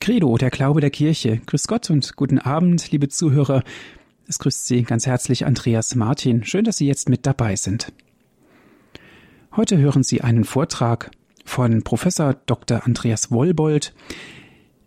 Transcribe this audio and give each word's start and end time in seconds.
Credo, 0.00 0.38
der 0.38 0.48
Glaube 0.48 0.80
der 0.80 0.90
Kirche. 0.90 1.42
Grüß 1.44 1.68
Gott 1.68 1.90
und 1.90 2.16
guten 2.16 2.38
Abend, 2.38 2.90
liebe 2.90 3.08
Zuhörer. 3.08 3.62
Es 4.26 4.38
grüßt 4.38 4.66
Sie 4.66 4.82
ganz 4.82 5.06
herzlich 5.06 5.44
Andreas 5.44 5.94
Martin. 5.94 6.42
Schön, 6.42 6.64
dass 6.64 6.78
Sie 6.78 6.86
jetzt 6.86 7.10
mit 7.10 7.26
dabei 7.26 7.54
sind. 7.54 7.92
Heute 9.54 9.76
hören 9.76 10.02
Sie 10.02 10.22
einen 10.22 10.44
Vortrag 10.44 11.10
von 11.44 11.82
Professor 11.82 12.32
Dr. 12.46 12.86
Andreas 12.86 13.30
Wollbold. 13.30 13.92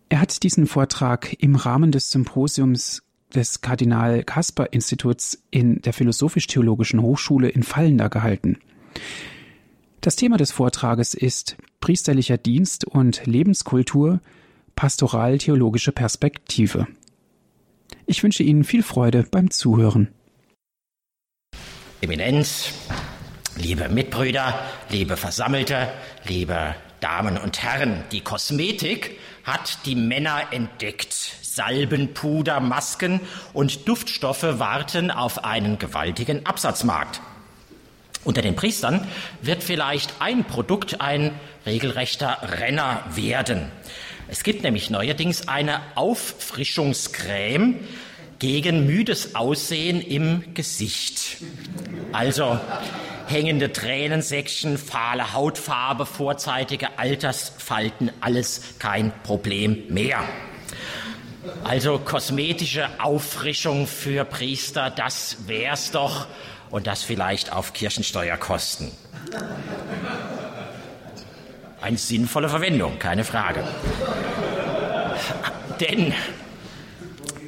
Er 0.09 0.19
hat 0.19 0.41
diesen 0.41 0.65
Vortrag 0.65 1.35
im 1.39 1.57
Rahmen 1.57 1.91
des 1.91 2.09
Symposiums 2.09 3.03
des 3.35 3.61
Kardinal 3.61 4.23
Kasper 4.23 4.73
Instituts 4.73 5.43
in 5.51 5.79
der 5.83 5.93
Philosophisch-Theologischen 5.93 6.99
Hochschule 7.03 7.49
in 7.49 7.61
Fallender 7.61 8.09
gehalten. 8.09 8.57
Das 10.01 10.15
Thema 10.15 10.37
des 10.37 10.51
Vortrages 10.51 11.13
ist 11.13 11.55
priesterlicher 11.81 12.39
Dienst 12.39 12.85
und 12.85 13.27
Lebenskultur– 13.27 14.19
pastoral-theologische 14.75 15.91
Perspektive. 15.91 16.87
Ich 18.05 18.23
wünsche 18.23 18.43
Ihnen 18.43 18.63
viel 18.63 18.83
Freude 18.83 19.25
beim 19.29 19.49
Zuhören. 19.51 20.13
Eminenz, 22.01 22.73
liebe 23.55 23.87
Mitbrüder, 23.87 24.59
liebe 24.89 25.15
Versammelte, 25.15 25.87
liebe 26.25 26.75
Damen 26.99 27.37
und 27.37 27.61
Herren, 27.63 28.03
die 28.11 28.21
Kosmetik 28.21 29.17
hat 29.43 29.79
die 29.85 29.95
Männer 29.95 30.47
entdeckt. 30.51 31.13
Salben, 31.13 32.13
Puder, 32.13 32.59
Masken 32.59 33.21
und 33.53 33.87
Duftstoffe 33.87 34.59
warten 34.59 35.11
auf 35.11 35.43
einen 35.43 35.77
gewaltigen 35.77 36.45
Absatzmarkt. 36.45 37.21
Unter 38.23 38.41
den 38.41 38.55
Priestern 38.55 39.05
wird 39.41 39.63
vielleicht 39.63 40.15
ein 40.19 40.45
Produkt 40.45 41.01
ein 41.01 41.31
regelrechter 41.65 42.37
Renner 42.41 43.03
werden. 43.13 43.71
Es 44.33 44.41
gibt 44.41 44.63
nämlich 44.63 44.89
neuerdings 44.89 45.47
eine 45.47 45.79
Auffrischungscreme 45.93 47.75
gegen 48.39 48.87
müdes 48.87 49.35
Aussehen 49.35 50.01
im 50.01 50.55
Gesicht. 50.55 51.37
Also 52.13 52.59
hängende 53.27 53.71
Tränensäckchen, 53.71 54.79
fahle 54.79 55.33
Hautfarbe, 55.33 56.07
vorzeitige 56.07 56.97
Altersfalten, 56.97 58.09
alles 58.21 58.79
kein 58.79 59.13
Problem 59.21 59.83
mehr. 59.89 60.23
Also 61.63 61.99
kosmetische 61.99 62.89
Auffrischung 62.97 63.85
für 63.85 64.25
Priester, 64.25 64.89
das 64.89 65.37
wär's 65.45 65.91
doch 65.91 66.25
und 66.71 66.87
das 66.87 67.03
vielleicht 67.03 67.53
auf 67.53 67.73
Kirchensteuerkosten. 67.73 68.91
Eine 71.83 71.97
sinnvolle 71.97 72.47
Verwendung, 72.47 72.97
keine 72.97 73.25
Frage. 73.25 73.61
Denn 75.79 76.13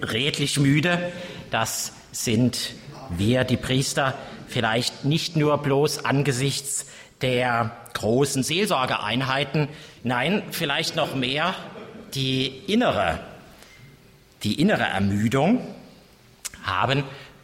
redlich 0.02 0.60
müde, 0.60 1.12
das 1.52 1.94
sind 2.12 2.74
wir, 3.10 3.44
die 3.44 3.58
Priester, 3.58 4.14
vielleicht 4.48 5.06
nicht 5.06 5.36
nur 5.36 5.58
bloß 5.58 6.06
angesichts 6.06 6.88
der 7.22 7.72
großen 7.94 8.44
Seelsorgeeinheiten, 8.44 9.68
nein, 10.04 10.44
vielleicht 10.52 10.96
noch 10.96 11.16
mehr 11.16 11.56
die 12.14 12.48
innere, 12.68 13.20
die 14.44 14.60
innere 14.60 14.84
Ermüdung 14.84 15.68
haben 16.64 17.04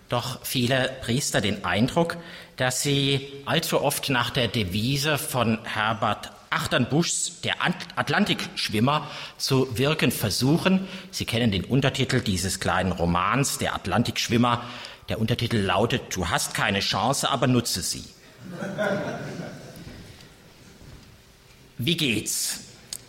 doch 0.10 0.44
viele 0.44 0.92
Priester 1.02 1.40
den 1.40 1.64
Eindruck, 1.64 2.18
dass 2.58 2.82
sie 2.82 3.28
allzu 3.46 3.82
oft 3.82 4.10
nach 4.10 4.30
der 4.30 4.50
Devise 4.50 5.18
von 5.18 5.60
Herbert 5.64 6.32
Achternbuschs 6.52 7.42
Der 7.42 7.56
Atlantikschwimmer 7.96 9.10
zu 9.38 9.78
wirken 9.78 10.12
versuchen. 10.12 10.88
Sie 11.10 11.26
kennen 11.26 11.52
den 11.52 11.66
Untertitel 11.66 12.22
dieses 12.22 12.60
kleinen 12.60 12.92
Romans, 12.92 13.58
Der 13.58 13.74
Atlantikschwimmer. 13.74 14.64
Der 15.10 15.20
Untertitel 15.20 15.58
lautet 15.58 16.16
Du 16.16 16.30
hast 16.30 16.54
keine 16.54 16.82
Chance, 16.82 17.30
aber 17.30 17.48
nutze 17.48 17.82
sie. 17.82 18.06
Wie 21.78 21.98
geht's? 21.98 22.60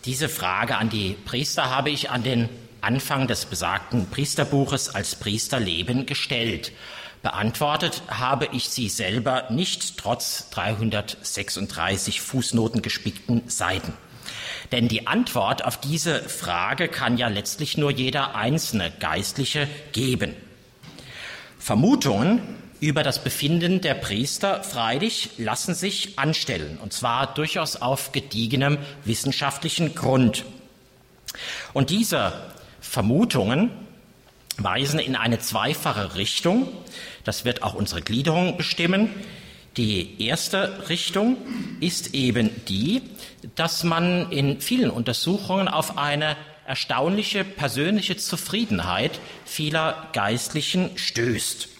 Diese 0.05 0.29
Frage 0.29 0.77
an 0.77 0.89
die 0.89 1.15
Priester 1.25 1.69
habe 1.69 1.89
ich 1.89 2.09
an 2.09 2.23
den 2.23 2.49
Anfang 2.81 3.27
des 3.27 3.45
besagten 3.45 4.09
Priesterbuches 4.09 4.93
als 4.93 5.15
Priesterleben 5.15 6.05
gestellt. 6.05 6.71
Beantwortet 7.23 8.03
habe 8.09 8.49
ich 8.51 8.69
sie 8.69 8.89
selber 8.89 9.45
nicht, 9.49 9.97
trotz 9.97 10.49
336 10.49 12.19
Fußnoten 12.19 12.81
gespickten 12.81 13.43
Seiten. 13.47 13.93
Denn 14.73 14.89
die 14.89 15.07
Antwort 15.07 15.63
auf 15.63 15.79
diese 15.79 16.21
Frage 16.27 16.89
kann 16.89 17.17
ja 17.17 17.29
letztlich 17.29 17.77
nur 17.77 17.91
jeder 17.91 18.35
einzelne 18.35 18.91
Geistliche 18.99 19.69
geben. 19.93 20.35
Vermutungen 21.59 22.41
über 22.81 23.03
das 23.03 23.23
Befinden 23.23 23.79
der 23.79 23.93
Priester 23.93 24.61
freilich 24.61 25.29
lassen 25.37 25.73
sich 25.75 26.19
anstellen, 26.19 26.77
und 26.77 26.91
zwar 26.91 27.33
durchaus 27.33 27.77
auf 27.77 28.11
gediegenem 28.11 28.77
wissenschaftlichen 29.05 29.95
Grund. 29.95 30.43
Und 31.71 31.89
diese 31.89 32.33
Vermutungen 32.81 33.71
weisen 34.57 34.99
in 34.99 35.15
eine 35.15 35.39
zweifache 35.39 36.15
Richtung. 36.15 36.67
Das 37.23 37.45
wird 37.45 37.63
auch 37.63 37.73
unsere 37.73 38.01
Gliederung 38.01 38.57
bestimmen. 38.57 39.09
Die 39.77 40.23
erste 40.23 40.89
Richtung 40.89 41.37
ist 41.79 42.13
eben 42.13 42.51
die, 42.67 43.01
dass 43.55 43.83
man 43.83 44.31
in 44.31 44.61
vielen 44.61 44.91
Untersuchungen 44.91 45.67
auf 45.67 45.97
eine 45.97 46.35
erstaunliche 46.67 47.43
persönliche 47.43 48.15
Zufriedenheit 48.17 49.19
vieler 49.45 50.09
Geistlichen 50.13 50.91
stößt. 50.95 51.72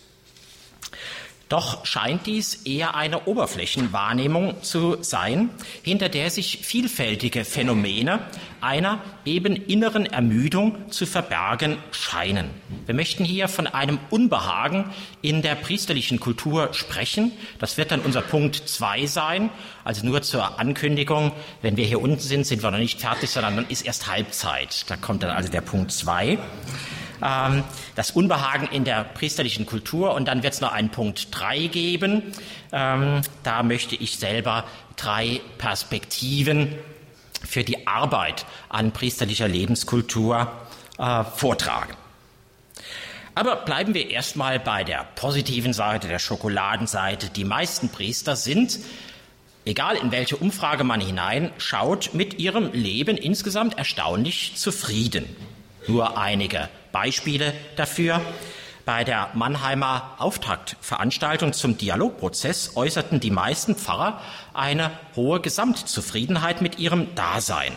Doch 1.54 1.86
scheint 1.86 2.26
dies 2.26 2.64
eher 2.66 2.96
eine 2.96 3.28
Oberflächenwahrnehmung 3.28 4.64
zu 4.64 4.98
sein, 5.04 5.52
hinter 5.84 6.10
der 6.10 6.32
sich 6.32 6.58
vielfältige 6.64 7.46
Phänomene 7.46 8.22
einer 8.60 9.04
eben 9.24 9.56
inneren 9.56 10.08
Ermüdung 10.08 10.90
zu 10.90 11.06
verbergen 11.06 11.78
scheinen. 11.92 12.50
Wir 12.88 12.96
möchten 12.96 13.24
hier 13.24 13.48
von 13.50 13.68
einem 13.68 14.00
Unbehagen 14.10 14.86
in 15.22 15.44
der 15.44 15.54
priesterlichen 15.54 16.20
Kultur 16.20 16.74
sprechen. 16.74 17.32
Das 17.60 17.78
wird 17.78 17.92
dann 17.92 18.00
unser 18.00 18.24
Punkt 18.24 18.56
zwei 18.68 19.06
sein. 19.06 19.52
Also 19.84 20.08
nur 20.08 20.24
zur 20.24 20.60
Ankündigung, 20.60 21.34
wenn 21.62 21.78
wir 21.78 21.86
hier 21.86 22.02
unten 22.02 22.20
sind, 22.20 22.48
sind 22.48 22.64
wir 22.64 22.72
noch 22.72 22.80
nicht 22.80 23.00
fertig, 23.00 23.30
sondern 23.30 23.58
dann 23.58 23.68
ist 23.70 23.86
erst 23.86 24.08
Halbzeit. 24.08 24.90
Da 24.90 24.96
kommt 24.96 25.22
dann 25.22 25.30
also 25.30 25.52
der 25.52 25.62
Punkt 25.62 25.92
zwei 25.92 26.40
ähm, 27.24 27.64
das 27.96 28.12
Unbehagen 28.12 28.68
in 28.68 28.84
der 28.84 29.04
priesterlichen 29.04 29.66
Kultur. 29.66 30.14
Und 30.14 30.28
dann 30.28 30.44
wird 30.44 30.54
es 30.54 30.62
noch 30.62 30.72
einen 30.72 30.90
Punkt 30.90 31.28
drei 31.32 31.68
geben. 31.68 32.34
Ähm, 32.72 33.22
da 33.44 33.64
möchte 33.64 33.96
ich 33.96 34.18
selber 34.18 34.66
drei 34.96 35.42
Perspektiven 35.58 36.76
für 37.46 37.64
die 37.64 37.88
Arbeit 37.88 38.46
an 38.70 38.92
priesterlicher 38.92 39.48
Lebenskultur 39.48 40.52
äh, 40.98 41.24
vortragen. 41.24 41.94
Aber 43.36 43.56
bleiben 43.58 43.94
wir 43.96 44.12
erstmal 44.12 44.60
bei 44.60 44.84
der 44.84 45.06
positiven 45.16 45.74
Seite, 45.74 46.08
der 46.08 46.20
Schokoladenseite. 46.20 47.30
Die 47.30 47.46
meisten 47.46 47.90
Priester 47.90 48.36
sind, 48.36 48.80
egal 49.66 49.96
in 49.96 50.12
welche 50.12 50.38
Umfrage 50.38 50.84
man 50.84 51.02
hineinschaut, 51.02 52.14
mit 52.14 52.40
ihrem 52.40 52.72
Leben 52.74 53.18
insgesamt 53.18 53.78
erstaunlich 53.78 54.54
zufrieden. 54.56 55.26
Nur 55.88 56.18
einige 56.18 56.70
Beispiele 56.94 57.54
dafür. 57.76 58.22
Bei 58.86 59.04
der 59.04 59.32
Mannheimer 59.34 60.16
Auftaktveranstaltung 60.20 61.52
zum 61.52 61.78
Dialogprozess 61.78 62.76
äußerten 62.76 63.20
die 63.20 63.32
meisten 63.32 63.76
Pfarrer 63.76 64.22
eine 64.54 64.92
hohe 65.16 65.42
Gesamtzufriedenheit 65.42 66.62
mit 66.62 66.80
ihrem 66.80 67.14
Dasein. 67.16 67.74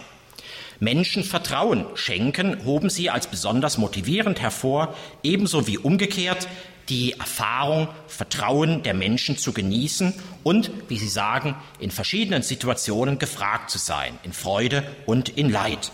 Menschen 0.78 1.24
Vertrauen 1.24 1.86
schenken, 1.94 2.64
hoben 2.64 2.90
sie 2.90 3.08
als 3.08 3.28
besonders 3.28 3.78
motivierend 3.78 4.40
hervor, 4.40 4.94
ebenso 5.22 5.66
wie 5.66 5.78
umgekehrt 5.78 6.46
die 6.88 7.12
Erfahrung, 7.12 7.88
Vertrauen 8.06 8.82
der 8.82 8.94
Menschen 8.94 9.38
zu 9.38 9.52
genießen 9.52 10.14
und, 10.44 10.70
wie 10.88 10.98
sie 10.98 11.08
sagen, 11.08 11.56
in 11.78 11.90
verschiedenen 11.90 12.42
Situationen 12.42 13.18
gefragt 13.18 13.70
zu 13.70 13.78
sein, 13.78 14.18
in 14.22 14.32
Freude 14.32 14.84
und 15.06 15.30
in 15.30 15.50
Leid. 15.50 15.90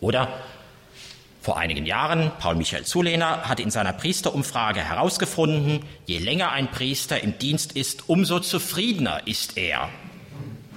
Oder 0.00 0.28
vor 1.48 1.56
einigen 1.56 1.86
Jahren, 1.86 2.30
Paul 2.40 2.56
Michael 2.56 2.84
Zulehner 2.84 3.48
hat 3.48 3.58
in 3.58 3.70
seiner 3.70 3.94
Priesterumfrage 3.94 4.82
herausgefunden, 4.82 5.80
je 6.04 6.18
länger 6.18 6.52
ein 6.52 6.70
Priester 6.70 7.22
im 7.22 7.38
Dienst 7.38 7.72
ist, 7.72 8.10
umso 8.10 8.38
zufriedener 8.38 9.26
ist 9.26 9.56
er. 9.56 9.88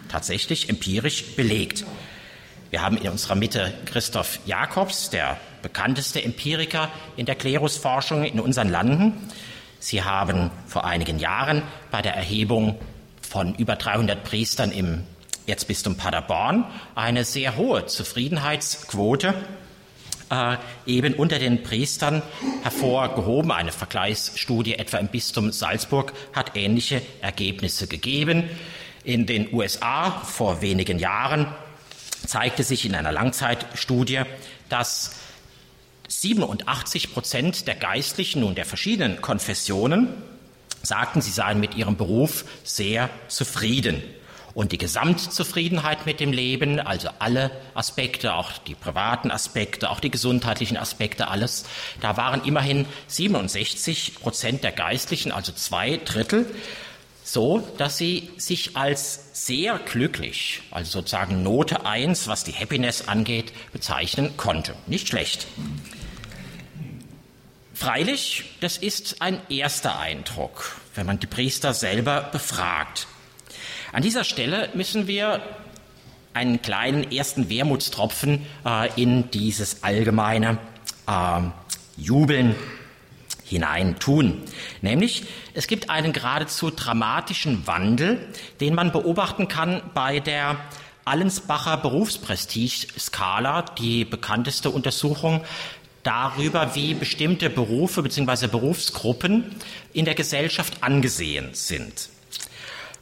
Tatsächlich 0.08 0.70
empirisch 0.70 1.36
belegt. 1.36 1.84
Wir 2.70 2.82
haben 2.82 2.96
in 2.96 3.10
unserer 3.10 3.36
Mitte 3.36 3.74
Christoph 3.84 4.40
Jakobs, 4.46 5.10
der 5.10 5.36
bekannteste 5.62 6.24
Empiriker 6.24 6.88
in 7.18 7.26
der 7.26 7.36
Klerusforschung 7.36 8.24
in 8.24 8.40
unseren 8.40 8.70
Landen. 8.70 9.30
Sie 9.80 10.04
haben 10.04 10.52
vor 10.68 10.86
einigen 10.86 11.20
Jahren 11.20 11.64
bei 11.92 12.02
der 12.02 12.16
Erhebung 12.16 12.80
von 13.22 13.56
über 13.56 13.76
300 13.76 14.24
Priestern 14.24 14.72
im 14.72 15.04
Erzbistum 15.48 15.98
Paderborn 15.98 16.64
eine 16.96 17.26
sehr 17.26 17.58
hohe 17.58 17.88
Zufriedenheitsquote 17.88 19.34
äh, 20.32 20.56
eben 20.86 21.14
unter 21.14 21.38
den 21.38 21.62
Priestern 21.62 22.24
hervorgehoben. 22.64 23.52
Eine 23.52 23.72
Vergleichsstudie 23.72 24.76
etwa 24.76 24.98
im 24.98 25.08
Bistum 25.08 25.52
Salzburg 25.52 26.14
hat 26.34 26.56
ähnliche 26.56 27.02
Ergebnisse 27.22 27.88
gegeben. 27.88 28.50
In 29.04 29.26
den 29.26 29.54
USA 29.54 30.12
vor 30.12 30.62
wenigen 30.62 31.00
Jahren 31.00 31.48
zeigte 32.26 32.64
sich 32.64 32.86
in 32.86 32.96
einer 32.96 33.12
Langzeitstudie, 33.12 34.22
dass 34.70 35.16
87 36.08 37.14
Prozent 37.14 37.68
der 37.68 37.76
Geistlichen 37.76 38.44
und 38.44 38.58
der 38.58 38.66
verschiedenen 38.66 39.22
Konfessionen 39.22 40.10
sagten, 40.84 41.22
sie 41.22 41.32
seien 41.32 41.60
mit 41.60 41.76
ihrem 41.76 41.98
Beruf 41.98 42.46
sehr 42.64 43.10
zufrieden. 43.28 44.02
Und 44.54 44.72
die 44.72 44.78
Gesamtzufriedenheit 44.78 46.06
mit 46.06 46.20
dem 46.20 46.34
Leben, 46.34 46.80
also 46.80 47.10
alle 47.20 47.52
Aspekte, 47.74 48.34
auch 48.34 48.58
die 48.58 48.76
privaten 48.76 49.32
Aspekte, 49.32 49.90
auch 49.90 50.00
die 50.00 50.12
gesundheitlichen 50.12 50.78
Aspekte, 50.78 51.30
alles, 51.30 51.66
da 52.02 52.18
waren 52.18 52.44
immerhin 52.44 52.86
67 53.08 54.16
Prozent 54.16 54.64
der 54.64 54.72
Geistlichen, 54.72 55.32
also 55.32 55.52
zwei 55.54 55.98
Drittel, 55.98 56.46
so, 57.24 57.60
dass 57.78 57.98
sie 57.98 58.30
sich 58.38 58.76
als 58.76 59.30
sehr 59.46 59.80
glücklich, 59.80 60.64
also 60.72 60.92
sozusagen 60.92 61.44
Note 61.44 61.86
1, 61.86 62.28
was 62.28 62.44
die 62.44 62.54
Happiness 62.54 63.08
angeht, 63.08 63.54
bezeichnen 63.72 64.36
konnte. 64.38 64.76
Nicht 64.88 65.08
schlecht. 65.08 65.48
Freilich, 67.74 68.46
das 68.60 68.78
ist 68.78 69.22
ein 69.22 69.40
erster 69.50 69.98
Eindruck, 69.98 70.76
wenn 70.94 71.06
man 71.06 71.20
die 71.20 71.28
Priester 71.28 71.74
selber 71.74 72.22
befragt. 72.32 73.08
An 73.92 74.02
dieser 74.02 74.24
Stelle 74.24 74.70
müssen 74.74 75.08
wir 75.08 75.42
einen 76.34 76.62
kleinen 76.62 77.12
ersten 77.12 77.50
Wermutstropfen 77.50 78.46
äh, 78.66 78.90
in 79.02 79.30
dieses 79.32 79.84
allgemeine 79.84 80.58
äh, 81.08 81.42
Jubeln 81.98 82.56
hinein 83.44 84.00
tun. 84.00 84.42
Nämlich, 84.82 85.26
es 85.54 85.68
gibt 85.68 85.90
einen 85.90 86.14
geradezu 86.14 86.70
dramatischen 86.70 87.68
Wandel, 87.68 88.30
den 88.62 88.76
man 88.76 88.94
beobachten 88.94 89.50
kann 89.50 89.82
bei 89.94 90.22
der 90.22 90.56
Allensbacher 91.04 91.76
Berufsprestige-Skala, 91.78 93.64
die 93.78 94.06
bekannteste 94.06 94.70
Untersuchung 94.70 95.44
darüber, 96.04 96.76
wie 96.76 96.94
bestimmte 96.94 97.50
Berufe 97.50 98.04
bzw. 98.04 98.48
Berufsgruppen 98.48 99.54
in 99.92 100.06
der 100.06 100.16
Gesellschaft 100.16 100.82
angesehen 100.82 101.50
sind. 101.52 102.11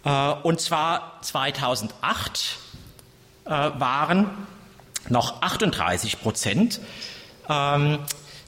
Äh, 0.04 0.32
und 0.44 0.60
zwar 0.60 1.22
2008 1.22 2.58
äh, 3.46 3.50
waren 3.50 4.30
noch 5.10 5.42
38 5.42 6.22
Prozent 6.22 6.80
ähm, 7.50 8.00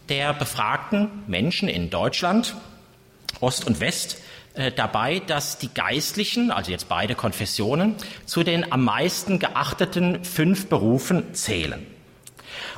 der 0.09 0.33
befragten 0.33 1.23
Menschen 1.27 1.69
in 1.69 1.89
Deutschland, 1.89 2.55
Ost 3.39 3.65
und 3.65 3.79
West, 3.79 4.17
äh, 4.53 4.71
dabei, 4.71 5.19
dass 5.19 5.57
die 5.57 5.73
Geistlichen, 5.73 6.51
also 6.51 6.71
jetzt 6.71 6.89
beide 6.89 7.15
Konfessionen, 7.15 7.95
zu 8.25 8.43
den 8.43 8.71
am 8.71 8.83
meisten 8.83 9.39
geachteten 9.39 10.23
fünf 10.23 10.67
Berufen 10.67 11.33
zählen. 11.33 11.85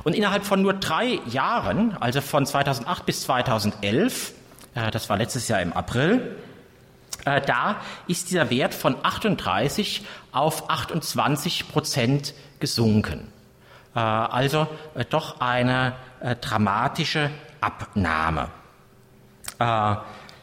Und 0.04 0.14
innerhalb 0.16 0.46
von 0.46 0.62
nur 0.62 0.74
drei 0.74 1.20
Jahren, 1.30 1.98
also 2.00 2.22
von 2.22 2.46
2008 2.46 3.06
bis 3.06 3.22
2011, 3.24 4.34
das 4.92 5.10
war 5.10 5.18
letztes 5.18 5.48
Jahr 5.48 5.62
im 5.62 5.74
April, 5.74 6.36
äh, 7.26 7.42
da 7.42 7.78
ist 8.08 8.30
dieser 8.30 8.50
Wert 8.50 8.74
von 8.74 8.96
38 9.02 10.06
auf 10.32 10.70
28 10.70 11.70
Prozent 11.70 12.34
gesunken. 12.60 13.32
Äh, 13.96 14.00
also 14.00 14.68
äh, 14.96 15.06
doch 15.06 15.40
eine 15.40 15.94
dramatische 16.40 17.30
Abnahme. 17.60 18.48
Äh, 19.60 19.96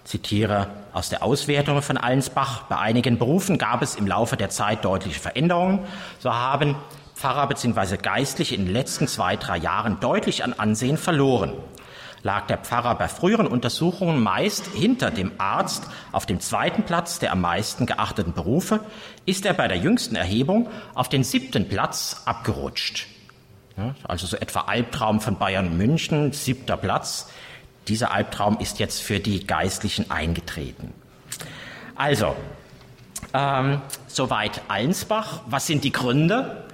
zitiere 0.05 0.67
aus 0.93 1.09
der 1.09 1.23
Auswertung 1.23 1.83
von 1.83 1.97
Allensbach. 1.97 2.63
Bei 2.63 2.77
einigen 2.79 3.19
Berufen 3.19 3.59
gab 3.59 3.81
es 3.81 3.95
im 3.95 4.07
Laufe 4.07 4.37
der 4.37 4.51
Zeit 4.51 4.85
deutliche 4.85 5.21
Veränderungen. 5.21 5.87
So 6.19 6.33
haben 6.35 6.77
Pfarrer 7.15 7.47
bzw. 7.47 7.97
Geistliche 7.97 8.55
in 8.55 8.67
den 8.67 8.73
letzten 8.73 9.09
zwei, 9.09 9.37
drei 9.37 9.57
Jahren 9.57 10.01
deutlich 10.01 10.45
an 10.45 10.53
Ansehen 10.53 10.99
verloren 10.99 11.55
lag 12.23 12.47
der 12.47 12.59
Pfarrer 12.59 12.95
bei 12.97 13.09
früheren 13.09 13.47
Untersuchungen 13.47 14.23
meist 14.23 14.67
hinter 14.67 15.11
dem 15.11 15.33
Arzt 15.39 15.85
auf 16.13 16.27
dem 16.27 16.41
zweiten 16.41 16.83
Platz 16.83 17.19
der 17.19 17.33
am 17.33 17.41
meisten 17.41 17.87
geachteten 17.87 18.33
Berufe, 18.33 18.81
ist 19.27 19.47
er 19.47 19.55
bei 19.55 19.69
der 19.69 19.79
jüngsten 19.79 20.17
Erhebung 20.17 20.69
auf 20.95 21.09
den 21.09 21.25
siebten 21.25 21.69
Platz 21.69 22.23
abgerutscht. 22.27 23.07
Also 24.05 24.27
so 24.27 24.37
etwa 24.37 24.61
Albtraum 24.63 25.21
von 25.21 25.39
Bayern 25.39 25.77
München, 25.77 26.33
siebter 26.33 26.77
Platz. 26.77 27.31
Dieser 27.89 28.13
Albtraum 28.13 28.59
ist 28.59 28.79
jetzt 28.79 29.03
für 29.03 29.21
die 29.21 29.47
Geistlichen 29.47 30.11
eingetreten. 30.11 30.93
Also, 31.95 32.37
ähm, 33.33 33.81
soweit 34.07 34.63
Allensbach. 34.69 35.41
Was 35.47 35.67
sind 35.67 35.85
die 35.85 35.93
Gründe? 35.93 36.65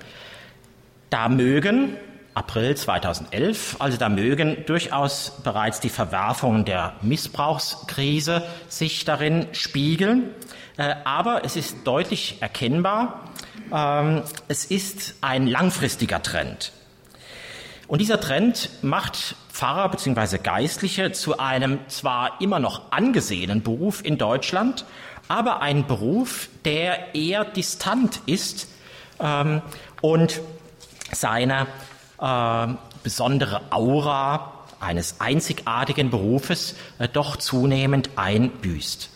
Da 1.10 1.28
mögen 1.28 1.96
April 2.36 2.76
2011. 2.76 3.76
Also 3.78 3.96
da 3.96 4.10
mögen 4.10 4.64
durchaus 4.66 5.32
bereits 5.42 5.80
die 5.80 5.88
Verwerfungen 5.88 6.66
der 6.66 6.92
Missbrauchskrise 7.00 8.42
sich 8.68 9.06
darin 9.06 9.46
spiegeln. 9.52 10.34
Äh, 10.76 10.96
aber 11.04 11.46
es 11.46 11.56
ist 11.56 11.78
deutlich 11.86 12.36
erkennbar, 12.40 13.30
ähm, 13.72 14.22
es 14.48 14.66
ist 14.66 15.14
ein 15.22 15.46
langfristiger 15.46 16.22
Trend. 16.22 16.72
Und 17.88 18.02
dieser 18.02 18.20
Trend 18.20 18.68
macht 18.82 19.34
Pfarrer 19.50 19.88
bzw. 19.88 20.36
Geistliche 20.36 21.12
zu 21.12 21.38
einem 21.38 21.78
zwar 21.88 22.42
immer 22.42 22.58
noch 22.58 22.92
angesehenen 22.92 23.62
Beruf 23.62 24.04
in 24.04 24.18
Deutschland, 24.18 24.84
aber 25.28 25.62
ein 25.62 25.86
Beruf, 25.86 26.50
der 26.66 27.14
eher 27.14 27.46
distant 27.46 28.20
ist 28.26 28.68
ähm, 29.20 29.62
und 30.02 30.42
seiner 31.12 31.66
äh, 32.20 32.66
besondere 33.02 33.60
Aura 33.70 34.52
eines 34.80 35.20
einzigartigen 35.20 36.10
Berufes 36.10 36.76
äh, 36.98 37.08
doch 37.08 37.36
zunehmend 37.36 38.10
einbüßt. 38.16 39.10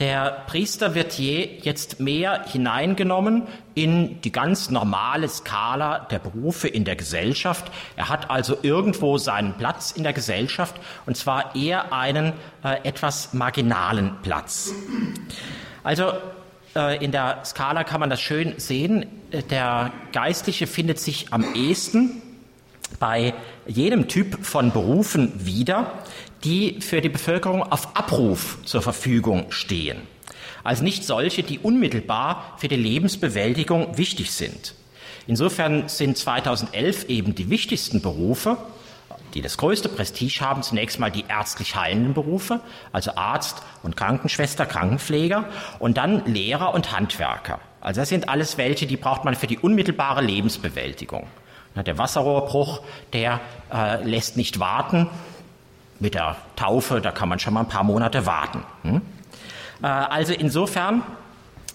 Der 0.00 0.44
Priester 0.46 0.94
wird 0.94 1.12
je 1.18 1.58
jetzt 1.60 2.00
mehr 2.00 2.46
hineingenommen 2.46 3.42
in 3.74 4.18
die 4.22 4.32
ganz 4.32 4.70
normale 4.70 5.28
Skala 5.28 5.98
der 6.10 6.18
Berufe 6.18 6.68
in 6.68 6.86
der 6.86 6.96
Gesellschaft. 6.96 7.70
Er 7.96 8.08
hat 8.08 8.30
also 8.30 8.56
irgendwo 8.62 9.18
seinen 9.18 9.58
Platz 9.58 9.90
in 9.90 10.02
der 10.02 10.14
Gesellschaft 10.14 10.74
und 11.04 11.18
zwar 11.18 11.54
eher 11.54 11.92
einen 11.92 12.32
äh, 12.64 12.82
etwas 12.82 13.34
marginalen 13.34 14.16
Platz. 14.22 14.72
Also 15.82 16.12
in 16.74 17.10
der 17.10 17.42
Skala 17.44 17.84
kann 17.84 18.00
man 18.00 18.10
das 18.10 18.20
schön 18.20 18.54
sehen. 18.58 19.06
Äh, 19.30 19.42
der 19.42 19.92
Geistliche 20.12 20.66
findet 20.66 20.98
sich 20.98 21.32
am 21.32 21.54
ehesten 21.54 22.22
bei 22.98 23.34
jedem 23.66 24.08
Typ 24.08 24.44
von 24.44 24.72
Berufen 24.72 25.32
wieder, 25.46 25.92
die 26.44 26.80
für 26.80 27.00
die 27.00 27.08
Bevölkerung 27.08 27.62
auf 27.62 27.96
Abruf 27.96 28.58
zur 28.64 28.82
Verfügung 28.82 29.46
stehen. 29.50 29.98
Also 30.62 30.84
nicht 30.84 31.04
solche, 31.04 31.42
die 31.42 31.58
unmittelbar 31.58 32.56
für 32.58 32.68
die 32.68 32.76
Lebensbewältigung 32.76 33.96
wichtig 33.96 34.30
sind. 34.30 34.74
Insofern 35.26 35.88
sind 35.88 36.18
2011 36.18 37.08
eben 37.08 37.34
die 37.34 37.50
wichtigsten 37.50 38.02
Berufe 38.02 38.58
die 39.34 39.42
das 39.42 39.56
größte 39.56 39.88
Prestige 39.88 40.40
haben, 40.40 40.62
zunächst 40.62 40.98
mal 40.98 41.10
die 41.10 41.24
ärztlich 41.28 41.76
heilenden 41.76 42.14
Berufe, 42.14 42.60
also 42.92 43.12
Arzt 43.16 43.62
und 43.82 43.96
Krankenschwester, 43.96 44.66
Krankenpfleger 44.66 45.44
und 45.78 45.96
dann 45.96 46.24
Lehrer 46.26 46.74
und 46.74 46.92
Handwerker. 46.92 47.60
Also 47.80 48.00
das 48.00 48.08
sind 48.08 48.28
alles 48.28 48.58
welche, 48.58 48.86
die 48.86 48.96
braucht 48.96 49.24
man 49.24 49.34
für 49.34 49.46
die 49.46 49.58
unmittelbare 49.58 50.22
Lebensbewältigung. 50.22 51.26
Der 51.74 51.98
Wasserrohrbruch, 51.98 52.82
der 53.12 53.40
äh, 53.72 54.02
lässt 54.02 54.36
nicht 54.36 54.58
warten. 54.58 55.08
Mit 55.98 56.14
der 56.14 56.36
Taufe, 56.56 57.00
da 57.00 57.10
kann 57.10 57.28
man 57.28 57.38
schon 57.38 57.54
mal 57.54 57.60
ein 57.60 57.68
paar 57.68 57.84
Monate 57.84 58.26
warten. 58.26 58.64
Hm? 58.82 59.02
Äh, 59.82 59.86
also 59.86 60.32
insofern 60.32 61.02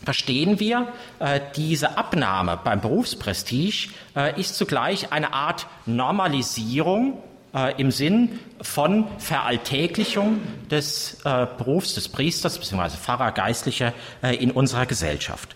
verstehen 0.03 0.59
wir, 0.59 0.87
äh, 1.19 1.39
diese 1.55 1.97
Abnahme 1.97 2.59
beim 2.63 2.81
Berufsprestige 2.81 3.89
äh, 4.15 4.39
ist 4.39 4.55
zugleich 4.55 5.11
eine 5.11 5.33
Art 5.33 5.67
Normalisierung 5.85 7.21
äh, 7.55 7.79
im 7.81 7.89
Sinn 7.89 8.39
von 8.61 9.07
Veralltäglichung 9.17 10.41
des 10.69 11.17
äh, 11.23 11.47
Berufs 11.57 11.95
des 11.95 12.09
Priesters 12.09 12.59
bzw. 12.59 12.97
Pfarrer, 12.97 13.31
Geistlicher 13.31 13.93
äh, 14.21 14.35
in 14.35 14.51
unserer 14.51 14.85
Gesellschaft. 14.85 15.55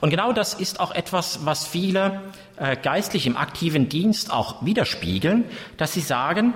Und 0.00 0.10
genau 0.10 0.32
das 0.32 0.54
ist 0.54 0.80
auch 0.80 0.92
etwas, 0.92 1.44
was 1.44 1.66
viele 1.66 2.20
äh, 2.56 2.76
geistlich 2.76 3.26
im 3.26 3.36
aktiven 3.36 3.88
Dienst 3.88 4.32
auch 4.32 4.64
widerspiegeln, 4.64 5.44
dass 5.76 5.92
sie 5.92 6.00
sagen, 6.00 6.54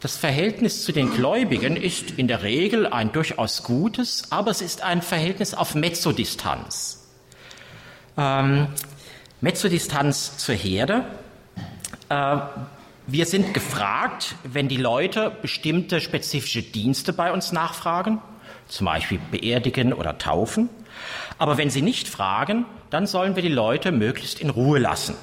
das 0.00 0.16
Verhältnis 0.16 0.84
zu 0.84 0.92
den 0.92 1.12
Gläubigen 1.12 1.76
ist 1.76 2.12
in 2.12 2.26
der 2.26 2.42
Regel 2.42 2.86
ein 2.86 3.12
durchaus 3.12 3.62
gutes, 3.62 4.24
aber 4.30 4.50
es 4.50 4.60
ist 4.60 4.82
ein 4.82 5.00
Verhältnis 5.00 5.54
auf 5.54 5.74
Mezzodistanz. 5.74 7.08
Ähm, 8.16 8.66
Mezzodistanz 9.40 10.38
zur 10.38 10.54
Herde. 10.54 11.04
Wir 13.12 13.26
sind 13.26 13.52
gefragt, 13.52 14.36
wenn 14.42 14.68
die 14.68 14.78
Leute 14.78 15.30
bestimmte 15.42 16.00
spezifische 16.00 16.62
Dienste 16.62 17.12
bei 17.12 17.30
uns 17.30 17.52
nachfragen, 17.52 18.22
zum 18.68 18.86
Beispiel 18.86 19.20
beerdigen 19.30 19.92
oder 19.92 20.16
taufen. 20.16 20.70
Aber 21.36 21.58
wenn 21.58 21.68
sie 21.68 21.82
nicht 21.82 22.08
fragen, 22.08 22.64
dann 22.88 23.06
sollen 23.06 23.36
wir 23.36 23.42
die 23.42 23.50
Leute 23.50 23.92
möglichst 23.92 24.40
in 24.40 24.48
Ruhe 24.48 24.78
lassen. 24.78 25.14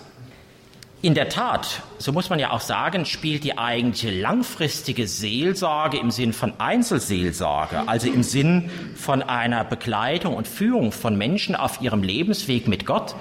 In 1.01 1.15
der 1.15 1.29
Tat, 1.29 1.81
so 1.97 2.11
muss 2.11 2.29
man 2.29 2.37
ja 2.37 2.51
auch 2.51 2.59
sagen, 2.59 3.05
spielt 3.05 3.43
die 3.43 3.57
eigentliche 3.57 4.11
langfristige 4.11 5.07
Seelsorge 5.07 5.97
im 5.97 6.11
Sinn 6.11 6.31
von 6.31 6.53
Einzelseelsorge, 6.59 7.87
also 7.87 8.07
im 8.07 8.21
Sinn 8.21 8.69
von 8.93 9.23
einer 9.23 9.63
Begleitung 9.63 10.35
und 10.35 10.47
Führung 10.47 10.91
von 10.91 11.17
Menschen 11.17 11.55
auf 11.55 11.81
ihrem 11.81 12.03
Lebensweg 12.03 12.67
mit 12.67 12.85
Gott, 12.85 13.15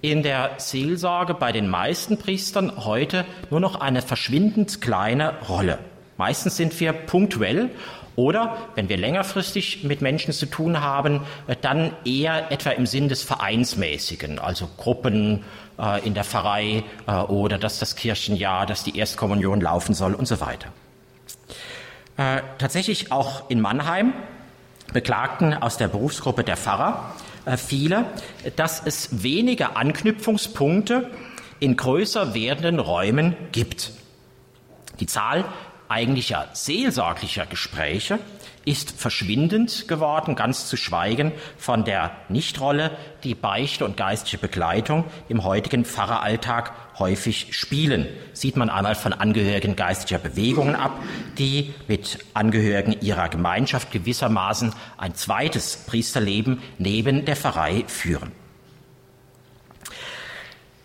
in 0.00 0.22
der 0.22 0.52
Seelsorge 0.58 1.34
bei 1.34 1.52
den 1.52 1.68
meisten 1.68 2.18
Priestern 2.18 2.84
heute 2.84 3.24
nur 3.50 3.60
noch 3.60 3.80
eine 3.80 4.02
verschwindend 4.02 4.80
kleine 4.80 5.34
Rolle. 5.48 5.78
Meistens 6.16 6.56
sind 6.56 6.78
wir 6.80 6.92
punktuell 6.92 7.70
oder, 8.16 8.56
wenn 8.74 8.88
wir 8.88 8.96
längerfristig 8.96 9.84
mit 9.84 10.02
Menschen 10.02 10.32
zu 10.32 10.46
tun 10.46 10.80
haben, 10.80 11.20
dann 11.60 11.92
eher 12.04 12.50
etwa 12.50 12.70
im 12.70 12.84
Sinn 12.86 13.08
des 13.08 13.22
Vereinsmäßigen, 13.22 14.40
also 14.40 14.68
Gruppen 14.76 15.44
äh, 15.78 16.04
in 16.04 16.14
der 16.14 16.24
Pfarrei 16.24 16.82
äh, 17.06 17.12
oder 17.12 17.58
dass 17.58 17.78
das 17.78 17.94
Kirchenjahr, 17.94 18.66
dass 18.66 18.82
die 18.82 18.98
Erstkommunion 18.98 19.60
laufen 19.60 19.94
soll 19.94 20.14
und 20.14 20.26
so 20.26 20.40
weiter. 20.40 20.72
Äh, 22.16 22.42
tatsächlich 22.58 23.12
auch 23.12 23.48
in 23.48 23.60
Mannheim 23.60 24.12
beklagten 24.92 25.54
aus 25.54 25.76
der 25.76 25.88
Berufsgruppe 25.88 26.44
der 26.44 26.56
Pfarrer 26.56 27.14
äh, 27.44 27.56
viele, 27.56 28.06
dass 28.56 28.82
es 28.84 29.22
weniger 29.22 29.76
Anknüpfungspunkte 29.76 31.10
in 31.60 31.76
größer 31.76 32.34
werdenden 32.34 32.78
Räumen 32.78 33.36
gibt. 33.52 33.92
Die 35.00 35.06
Zahl 35.06 35.44
eigentlicher 35.88 36.48
seelsorglicher 36.52 37.46
Gespräche 37.46 38.18
ist 38.64 38.90
verschwindend 39.00 39.88
geworden, 39.88 40.34
ganz 40.34 40.68
zu 40.68 40.76
schweigen 40.76 41.32
von 41.56 41.84
der 41.84 42.10
Nichtrolle, 42.28 42.90
die 43.24 43.34
Beichte 43.34 43.84
und 43.84 43.96
geistliche 43.96 44.36
Begleitung 44.36 45.04
im 45.28 45.42
heutigen 45.42 45.86
Pfarreralltag 45.86 46.72
häufig 46.98 47.54
spielen. 47.56 48.06
Sieht 48.34 48.56
man 48.56 48.68
einmal 48.68 48.94
von 48.94 49.14
Angehörigen 49.14 49.74
geistlicher 49.74 50.18
Bewegungen 50.18 50.76
ab, 50.76 51.00
die 51.38 51.72
mit 51.86 52.18
Angehörigen 52.34 53.00
ihrer 53.00 53.30
Gemeinschaft 53.30 53.90
gewissermaßen 53.90 54.74
ein 54.98 55.14
zweites 55.14 55.78
Priesterleben 55.86 56.62
neben 56.76 57.24
der 57.24 57.36
Pfarrei 57.36 57.84
führen. 57.86 58.32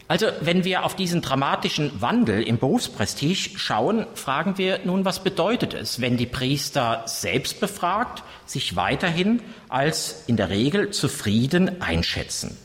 Also, 0.08 0.28
wenn 0.42 0.66
wir 0.66 0.86
auf 0.86 0.96
diesen 0.96 1.22
dramatischen 1.22 2.02
Wandel 2.02 2.44
im 2.44 2.58
Berufsprestige 2.58 3.58
schauen, 3.58 4.06
fragen 4.16 4.58
wir 4.58 4.80
nun, 4.84 5.06
was 5.06 5.24
bedeutet 5.24 5.74
es, 5.74 6.02
wenn 6.02 6.18
die 6.18 6.26
Priester 6.26 7.04
selbst 7.06 7.60
befragt 7.62 8.24
sich 8.46 8.76
weiterhin 8.76 9.42
als 9.70 10.26
in 10.28 10.36
der 10.36 10.50
Regel 10.50 10.92
zufrieden 10.92 11.82
einschätzen? 11.82 12.58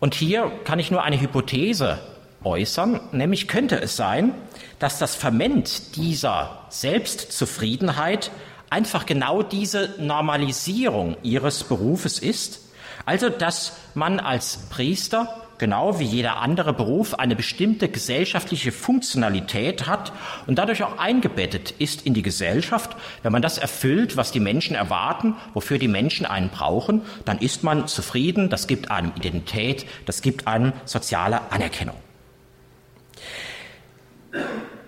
Und 0.00 0.14
hier 0.14 0.50
kann 0.64 0.80
ich 0.80 0.90
nur 0.90 1.02
eine 1.02 1.20
Hypothese 1.20 2.00
äußern, 2.42 3.00
nämlich 3.12 3.48
könnte 3.48 3.80
es 3.80 3.96
sein, 3.96 4.34
dass 4.78 4.98
das 4.98 5.14
Ferment 5.14 5.96
dieser 5.96 6.66
Selbstzufriedenheit 6.68 8.30
einfach 8.68 9.06
genau 9.06 9.42
diese 9.42 9.94
Normalisierung 9.98 11.16
ihres 11.22 11.64
Berufes 11.64 12.18
ist, 12.18 12.60
also 13.06 13.28
dass 13.28 13.76
man 13.94 14.20
als 14.20 14.68
Priester 14.70 15.43
genau 15.58 15.98
wie 15.98 16.04
jeder 16.04 16.38
andere 16.38 16.72
Beruf 16.72 17.14
eine 17.14 17.36
bestimmte 17.36 17.88
gesellschaftliche 17.88 18.72
Funktionalität 18.72 19.86
hat 19.86 20.12
und 20.46 20.58
dadurch 20.58 20.82
auch 20.82 20.98
eingebettet 20.98 21.72
ist 21.78 22.06
in 22.06 22.14
die 22.14 22.22
Gesellschaft. 22.22 22.96
Wenn 23.22 23.32
man 23.32 23.42
das 23.42 23.58
erfüllt, 23.58 24.16
was 24.16 24.32
die 24.32 24.40
Menschen 24.40 24.76
erwarten, 24.76 25.36
wofür 25.54 25.78
die 25.78 25.88
Menschen 25.88 26.26
einen 26.26 26.50
brauchen, 26.50 27.02
dann 27.24 27.38
ist 27.38 27.62
man 27.64 27.88
zufrieden, 27.88 28.50
das 28.50 28.66
gibt 28.66 28.90
einem 28.90 29.12
Identität, 29.16 29.86
das 30.06 30.22
gibt 30.22 30.46
einem 30.46 30.72
soziale 30.84 31.40
Anerkennung. 31.50 31.96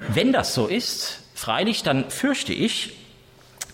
Wenn 0.08 0.32
das 0.32 0.54
so 0.54 0.66
ist, 0.66 1.20
freilich, 1.34 1.82
dann 1.82 2.10
fürchte 2.10 2.52
ich, 2.52 2.94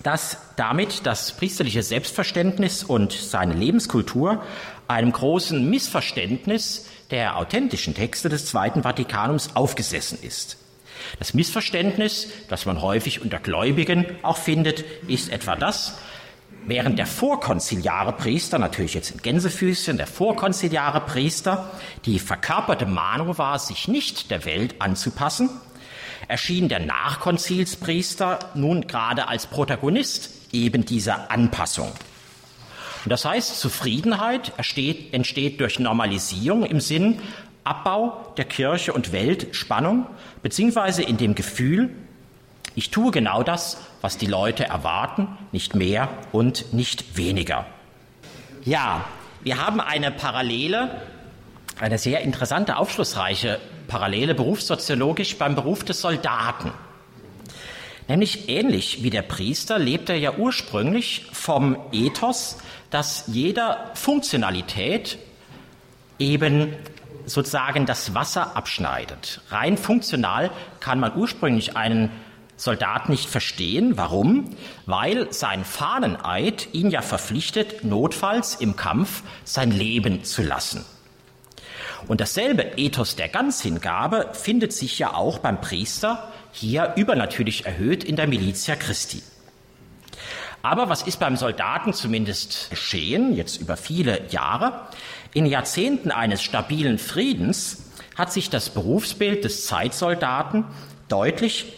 dass 0.03 0.37
damit 0.57 1.07
das 1.07 1.33
priesterliche 1.33 1.83
Selbstverständnis 1.83 2.85
und 2.85 3.13
seine 3.13 3.55
Lebenskultur 3.55 4.43
einem 4.89 5.13
großen 5.13 5.69
Missverständnis 5.69 6.87
der 7.11 7.37
authentischen 7.37 7.95
Texte 7.95 8.29
des 8.29 8.47
Zweiten 8.47 8.83
Vatikanums 8.83 9.55
aufgesessen 9.55 10.19
ist. 10.23 10.57
Das 11.19 11.35
Missverständnis, 11.35 12.29
das 12.49 12.67
man 12.67 12.81
häufig 12.81 13.23
unter 13.23 13.39
Gläubigen 13.39 14.07
auch 14.23 14.37
findet, 14.37 14.85
ist 15.09 15.31
etwa 15.31 15.57
das, 15.57 15.99
während 16.67 16.99
der 16.99 17.07
vorkonziliare 17.07 18.13
Priester, 18.13 18.59
natürlich 18.59 18.95
jetzt 18.95 19.11
in 19.11 19.23
Gänsefüßchen, 19.23 19.97
der 19.97 20.07
vorkonziliare 20.07 21.01
Priester, 21.01 21.71
die 22.05 22.19
verkörperte 22.19 22.87
Mahnung 22.87 23.37
war, 23.39 23.59
sich 23.59 23.89
nicht 23.89 24.31
der 24.31 24.45
Welt 24.45 24.77
anzupassen, 24.79 25.51
erschien 26.29 26.69
der 26.69 26.81
Nachkonzilspriester 26.81 28.39
nun 28.55 28.87
gerade 28.87 29.29
als 29.29 29.47
Protagonist 29.47 30.31
eben 30.53 30.85
dieser 30.85 31.31
Anpassung. 31.31 31.93
Und 33.05 33.11
das 33.11 33.25
heißt, 33.25 33.59
Zufriedenheit 33.59 34.53
entsteht, 34.57 35.13
entsteht 35.13 35.61
durch 35.61 35.79
Normalisierung 35.79 36.65
im 36.65 36.81
Sinn 36.81 37.19
Abbau 37.65 38.33
der 38.37 38.45
Kirche 38.45 38.93
und 38.93 39.13
Welt, 39.13 39.55
Spannung, 39.55 40.07
beziehungsweise 40.43 41.03
in 41.03 41.17
dem 41.17 41.35
Gefühl, 41.35 41.91
ich 42.75 42.91
tue 42.91 43.11
genau 43.11 43.43
das, 43.43 43.79
was 44.01 44.19
die 44.19 44.27
Leute 44.27 44.65
erwarten, 44.65 45.29
nicht 45.53 45.75
mehr 45.75 46.09
und 46.33 46.73
nicht 46.73 47.17
weniger. 47.17 47.67
Ja, 48.65 49.05
wir 49.43 49.65
haben 49.65 49.81
eine 49.81 50.11
Parallele, 50.11 51.03
eine 51.81 51.99
sehr 51.99 52.21
interessante, 52.21 52.77
aufschlussreiche 52.77 53.61
Parallele 53.93 54.35
berufssoziologisch 54.35 55.37
beim 55.37 55.55
Beruf 55.55 55.85
des 55.85 56.01
Soldaten. 56.01 56.73
Nämlich 58.09 58.49
ähnlich 58.49 59.03
wie 59.03 59.11
der 59.11 59.21
Priester 59.21 59.79
lebt 59.79 60.09
er 60.09 60.17
ja 60.17 60.33
ursprünglich 60.39 61.27
vom 61.31 61.77
Ethos, 61.93 62.57
dass 62.89 63.25
jeder 63.27 63.91
Funktionalität 63.93 65.19
eben 66.19 66.73
sozusagen 67.27 67.85
das 67.85 68.15
Wasser 68.15 68.57
abschneidet. 68.57 69.43
Rein 69.51 69.77
funktional 69.77 70.51
kann 70.81 70.99
man 70.99 71.15
ursprünglich 71.15 71.77
einen 71.77 72.11
Soldat 72.57 73.11
nicht 73.11 73.29
verstehen. 73.29 73.99
Warum? 73.99 74.57
Weil 74.87 75.31
sein 75.35 75.67
Fahneneid 75.67 76.69
ihn 76.73 76.91
ja 76.91 77.03
verpflichtet, 77.03 77.85
notfalls 77.85 78.55
im 78.55 78.75
Kampf 78.75 79.23
sein 79.45 79.71
Leben 79.71 80.25
zu 80.25 80.43
lassen. 80.43 80.83
Und 82.09 82.21
dasselbe 82.21 82.73
Ethos 82.77 83.17
der 83.17 83.29
Ganzhingabe 83.29 84.31
findet 84.33 84.73
sich 84.73 84.99
ja 84.99 85.15
auch 85.15 85.39
beim 85.39 85.61
Priester 85.61 86.33
hier 86.53 86.95
übernatürlich 86.97 87.67
erhöht 87.67 88.05
in 88.05 88.17
der 88.17 88.27
Militia 88.27 88.77
Christi. 88.77 89.23
Aber 90.63 90.89
was 90.89 91.03
ist 91.03 91.19
beim 91.19 91.37
Soldaten 91.37 91.93
zumindest 91.93 92.71
geschehen, 92.71 93.35
jetzt 93.35 93.61
über 93.61 93.77
viele 93.77 94.29
Jahre? 94.31 94.87
In 95.35 95.47
Jahrzehnten 95.47 96.11
eines 96.11 96.43
stabilen 96.43 96.99
Friedens 96.99 97.91
hat 98.17 98.33
sich 98.33 98.51
das 98.51 98.71
Berufsbild 98.71 99.45
des 99.45 99.67
Zeitsoldaten 99.67 100.65
deutlich 101.09 101.73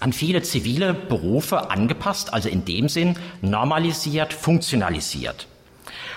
an 0.00 0.12
viele 0.12 0.42
zivile 0.42 0.94
Berufe 0.94 1.70
angepasst, 1.70 2.32
also 2.32 2.48
in 2.48 2.64
dem 2.64 2.88
Sinn 2.88 3.18
normalisiert, 3.42 4.32
funktionalisiert. 4.32 5.46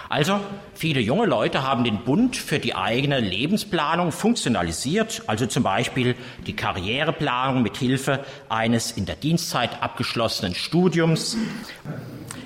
Also 0.10 0.40
viele 0.74 1.02
junge 1.02 1.26
Leute 1.26 1.64
haben 1.64 1.84
den 1.84 2.04
Bund 2.04 2.38
für 2.38 2.60
die 2.60 2.76
eigene 2.76 3.20
Lebensplanung 3.20 4.12
funktionalisiert, 4.12 5.24
also 5.28 5.46
zum 5.48 5.64
Beispiel 5.64 6.16
die 6.46 6.56
Karriereplanung 6.56 7.62
mit 7.62 7.78
Hilfe 7.78 8.24
eines 8.48 8.92
in 8.92 9.06
der 9.06 9.16
Dienstzeit 9.16 9.82
abgeschlossenen 9.82 10.56
Studiums. 10.56 11.38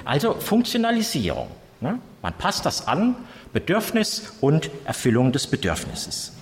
Also 0.05 0.33
Funktionalisierung. 0.33 1.47
Ne? 1.81 1.99
Man 2.21 2.33
passt 2.33 2.65
das 2.65 2.87
an, 2.87 3.15
Bedürfnis 3.53 4.33
und 4.41 4.71
Erfüllung 4.85 5.31
des 5.31 5.47
Bedürfnisses. 5.47 6.33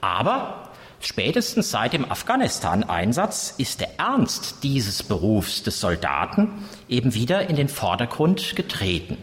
Aber 0.00 0.70
spätestens 1.00 1.70
seit 1.70 1.92
dem 1.92 2.10
Afghanistan-Einsatz 2.10 3.54
ist 3.58 3.80
der 3.80 3.98
Ernst 3.98 4.64
dieses 4.64 5.02
Berufs 5.02 5.62
des 5.62 5.80
Soldaten 5.80 6.64
eben 6.88 7.14
wieder 7.14 7.48
in 7.48 7.56
den 7.56 7.68
Vordergrund 7.68 8.56
getreten. 8.56 9.18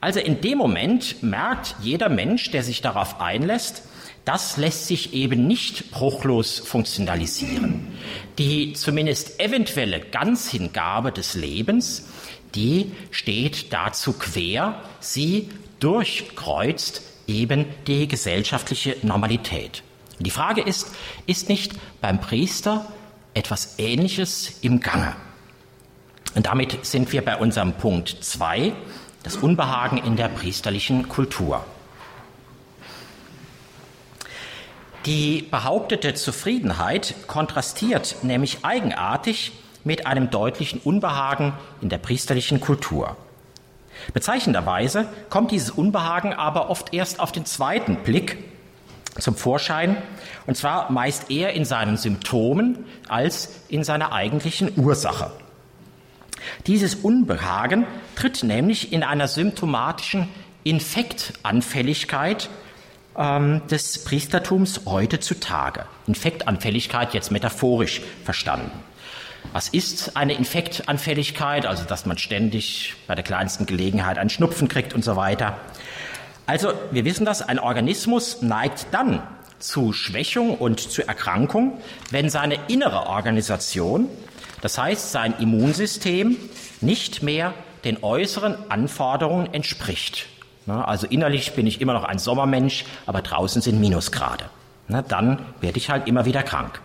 Also 0.00 0.20
in 0.20 0.40
dem 0.40 0.58
Moment 0.58 1.22
merkt 1.22 1.76
jeder 1.80 2.08
Mensch, 2.08 2.50
der 2.50 2.62
sich 2.62 2.82
darauf 2.82 3.20
einlässt, 3.20 3.82
das 4.24 4.56
lässt 4.56 4.88
sich 4.88 5.14
eben 5.14 5.46
nicht 5.46 5.92
bruchlos 5.92 6.58
funktionalisieren. 6.58 7.86
Die 8.38 8.72
zumindest 8.72 9.40
eventuelle 9.40 10.00
Ganzhingabe 10.00 11.12
des 11.12 11.34
Lebens, 11.34 12.08
die 12.54 12.90
steht 13.12 13.72
dazu 13.72 14.12
quer, 14.14 14.82
sie 14.98 15.50
durchkreuzt 15.78 17.02
eben 17.28 17.66
die 17.86 18.08
gesellschaftliche 18.08 18.96
Normalität. 19.02 19.82
Die 20.18 20.30
Frage 20.30 20.62
ist, 20.62 20.88
ist 21.26 21.48
nicht 21.48 21.74
beim 22.00 22.20
Priester 22.20 22.90
etwas 23.34 23.78
Ähnliches 23.78 24.58
im 24.62 24.80
Gange? 24.80 25.14
Und 26.34 26.46
damit 26.46 26.84
sind 26.84 27.12
wir 27.12 27.24
bei 27.24 27.36
unserem 27.36 27.74
Punkt 27.74 28.16
2, 28.20 28.72
das 29.26 29.34
Unbehagen 29.34 29.98
in 29.98 30.14
der 30.14 30.28
priesterlichen 30.28 31.08
Kultur. 31.08 31.64
Die 35.04 35.42
behauptete 35.42 36.14
Zufriedenheit 36.14 37.16
kontrastiert 37.26 38.18
nämlich 38.22 38.64
eigenartig 38.64 39.50
mit 39.82 40.06
einem 40.06 40.30
deutlichen 40.30 40.78
Unbehagen 40.78 41.54
in 41.80 41.88
der 41.88 41.98
priesterlichen 41.98 42.60
Kultur. 42.60 43.16
Bezeichnenderweise 44.14 45.08
kommt 45.28 45.50
dieses 45.50 45.70
Unbehagen 45.70 46.32
aber 46.32 46.70
oft 46.70 46.94
erst 46.94 47.18
auf 47.18 47.32
den 47.32 47.46
zweiten 47.46 47.96
Blick 48.04 48.38
zum 49.18 49.34
Vorschein, 49.34 49.96
und 50.46 50.56
zwar 50.56 50.92
meist 50.92 51.32
eher 51.32 51.52
in 51.54 51.64
seinen 51.64 51.96
Symptomen 51.96 52.84
als 53.08 53.50
in 53.66 53.82
seiner 53.82 54.12
eigentlichen 54.12 54.78
Ursache. 54.78 55.32
Dieses 56.66 56.94
Unbehagen 56.94 57.86
tritt 58.14 58.42
nämlich 58.42 58.92
in 58.92 59.02
einer 59.02 59.28
symptomatischen 59.28 60.28
Infektanfälligkeit 60.64 62.48
ähm, 63.16 63.62
des 63.70 64.04
Priestertums 64.04 64.82
heute 64.86 65.20
zutage. 65.20 65.86
Infektanfälligkeit 66.06 67.14
jetzt 67.14 67.30
metaphorisch 67.30 68.02
verstanden. 68.24 68.70
Was 69.52 69.68
ist 69.68 70.16
eine 70.16 70.34
Infektanfälligkeit? 70.34 71.66
Also, 71.66 71.84
dass 71.84 72.04
man 72.04 72.18
ständig 72.18 72.94
bei 73.06 73.14
der 73.14 73.24
kleinsten 73.24 73.66
Gelegenheit 73.66 74.18
einen 74.18 74.30
Schnupfen 74.30 74.68
kriegt 74.68 74.92
und 74.92 75.04
so 75.04 75.16
weiter. 75.16 75.56
Also, 76.46 76.72
wir 76.90 77.04
wissen 77.04 77.24
das, 77.24 77.42
ein 77.42 77.58
Organismus 77.58 78.42
neigt 78.42 78.88
dann 78.92 79.22
zu 79.58 79.92
Schwächung 79.92 80.56
und 80.56 80.80
zu 80.80 81.06
Erkrankung, 81.06 81.80
wenn 82.10 82.28
seine 82.28 82.58
innere 82.68 83.06
Organisation, 83.06 84.08
das 84.62 84.78
heißt 84.78 85.12
sein 85.12 85.34
Immunsystem, 85.38 86.36
nicht 86.80 87.22
mehr 87.22 87.54
den 87.84 88.02
äußeren 88.02 88.56
Anforderungen 88.70 89.52
entspricht. 89.52 90.26
Also 90.66 91.06
innerlich 91.06 91.52
bin 91.52 91.66
ich 91.66 91.80
immer 91.80 91.92
noch 91.92 92.04
ein 92.04 92.18
Sommermensch, 92.18 92.84
aber 93.06 93.22
draußen 93.22 93.62
sind 93.62 93.80
Minusgrade. 93.80 94.46
Dann 94.88 95.38
werde 95.60 95.78
ich 95.78 95.90
halt 95.90 96.08
immer 96.08 96.24
wieder 96.24 96.42
krank. 96.42 96.80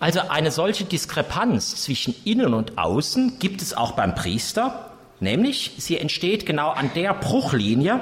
Also 0.00 0.20
eine 0.28 0.50
solche 0.50 0.84
Diskrepanz 0.84 1.76
zwischen 1.76 2.14
innen 2.24 2.54
und 2.54 2.76
außen 2.78 3.38
gibt 3.38 3.62
es 3.62 3.72
auch 3.72 3.92
beim 3.92 4.14
Priester, 4.14 4.90
nämlich 5.20 5.74
sie 5.78 5.98
entsteht 5.98 6.44
genau 6.44 6.70
an 6.70 6.90
der 6.94 7.14
Bruchlinie, 7.14 8.00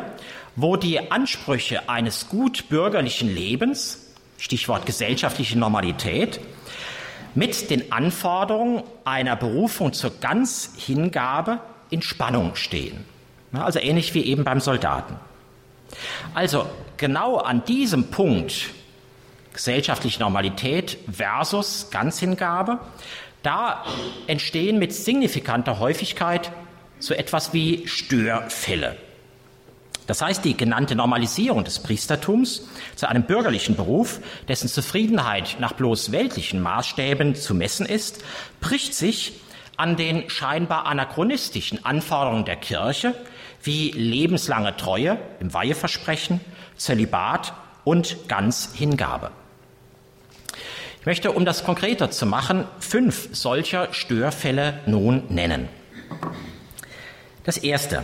wo 0.56 0.76
die 0.76 1.10
Ansprüche 1.10 1.88
eines 1.88 2.28
gut 2.28 2.68
bürgerlichen 2.68 3.34
Lebens, 3.34 4.06
Stichwort 4.38 4.86
gesellschaftliche 4.86 5.58
Normalität, 5.58 6.40
mit 7.34 7.70
den 7.70 7.92
Anforderungen 7.92 8.82
einer 9.04 9.36
Berufung 9.36 9.92
zur 9.92 10.18
Ganzhingabe 10.20 11.60
in 11.90 12.02
Spannung 12.02 12.54
stehen. 12.54 13.04
Also 13.52 13.78
ähnlich 13.78 14.14
wie 14.14 14.24
eben 14.24 14.44
beim 14.44 14.60
Soldaten. 14.60 15.16
Also 16.34 16.66
genau 16.96 17.38
an 17.38 17.64
diesem 17.64 18.10
Punkt 18.10 18.70
gesellschaftliche 19.52 20.20
Normalität 20.20 20.98
versus 21.10 21.88
Ganzhingabe, 21.90 22.78
da 23.42 23.84
entstehen 24.26 24.78
mit 24.78 24.92
signifikanter 24.92 25.78
Häufigkeit 25.78 26.52
so 26.98 27.14
etwas 27.14 27.52
wie 27.52 27.88
Störfälle. 27.88 28.96
Das 30.10 30.22
heißt, 30.22 30.44
die 30.44 30.56
genannte 30.56 30.96
Normalisierung 30.96 31.62
des 31.62 31.78
Priestertums 31.78 32.66
zu 32.96 33.08
einem 33.08 33.22
bürgerlichen 33.22 33.76
Beruf, 33.76 34.18
dessen 34.48 34.68
Zufriedenheit 34.68 35.58
nach 35.60 35.74
bloß 35.74 36.10
weltlichen 36.10 36.60
Maßstäben 36.60 37.36
zu 37.36 37.54
messen 37.54 37.86
ist, 37.86 38.24
bricht 38.60 38.92
sich 38.92 39.34
an 39.76 39.94
den 39.94 40.28
scheinbar 40.28 40.86
anachronistischen 40.86 41.84
Anforderungen 41.84 42.44
der 42.44 42.56
Kirche 42.56 43.14
wie 43.62 43.92
lebenslange 43.92 44.76
Treue 44.76 45.16
im 45.38 45.54
Weiheversprechen, 45.54 46.40
Zölibat 46.76 47.52
und 47.84 48.26
Ganzhingabe. 48.26 49.30
Ich 50.98 51.06
möchte, 51.06 51.30
um 51.30 51.44
das 51.44 51.62
konkreter 51.62 52.10
zu 52.10 52.26
machen, 52.26 52.64
fünf 52.80 53.28
solcher 53.30 53.94
Störfälle 53.94 54.80
nun 54.86 55.22
nennen. 55.28 55.68
Das 57.44 57.58
erste, 57.58 58.02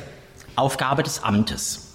Aufgabe 0.55 1.03
des 1.03 1.25
Amtes. 1.25 1.86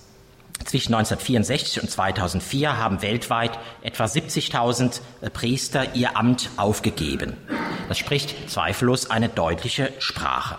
Zwischen 0.65 0.93
1964 0.93 1.81
und 1.81 1.89
2004 1.89 2.77
haben 2.77 3.01
weltweit 3.01 3.57
etwa 3.81 4.05
70.000 4.05 5.01
Priester 5.33 5.95
ihr 5.95 6.17
Amt 6.17 6.49
aufgegeben. 6.57 7.37
Das 7.87 7.97
spricht 7.97 8.49
zweifellos 8.49 9.09
eine 9.09 9.29
deutliche 9.29 9.91
Sprache. 9.99 10.57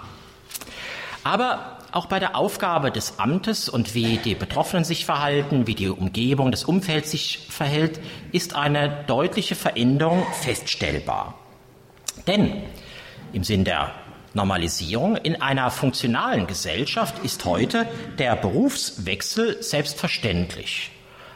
Aber 1.24 1.78
auch 1.92 2.06
bei 2.06 2.18
der 2.18 2.36
Aufgabe 2.36 2.90
des 2.90 3.18
Amtes 3.18 3.68
und 3.68 3.94
wie 3.94 4.16
die 4.16 4.34
Betroffenen 4.34 4.84
sich 4.84 5.04
verhalten, 5.04 5.66
wie 5.66 5.74
die 5.74 5.88
Umgebung, 5.88 6.50
das 6.50 6.64
Umfeld 6.64 7.06
sich 7.06 7.46
verhält, 7.50 8.00
ist 8.32 8.56
eine 8.56 9.04
deutliche 9.06 9.54
Veränderung 9.54 10.26
feststellbar. 10.40 11.34
Denn 12.26 12.62
im 13.32 13.44
Sinn 13.44 13.64
der 13.64 13.92
Normalisierung 14.34 15.16
in 15.16 15.40
einer 15.40 15.70
funktionalen 15.70 16.46
Gesellschaft 16.46 17.22
ist 17.24 17.44
heute 17.44 17.86
der 18.18 18.36
Berufswechsel 18.36 19.62
selbstverständlich. 19.62 20.90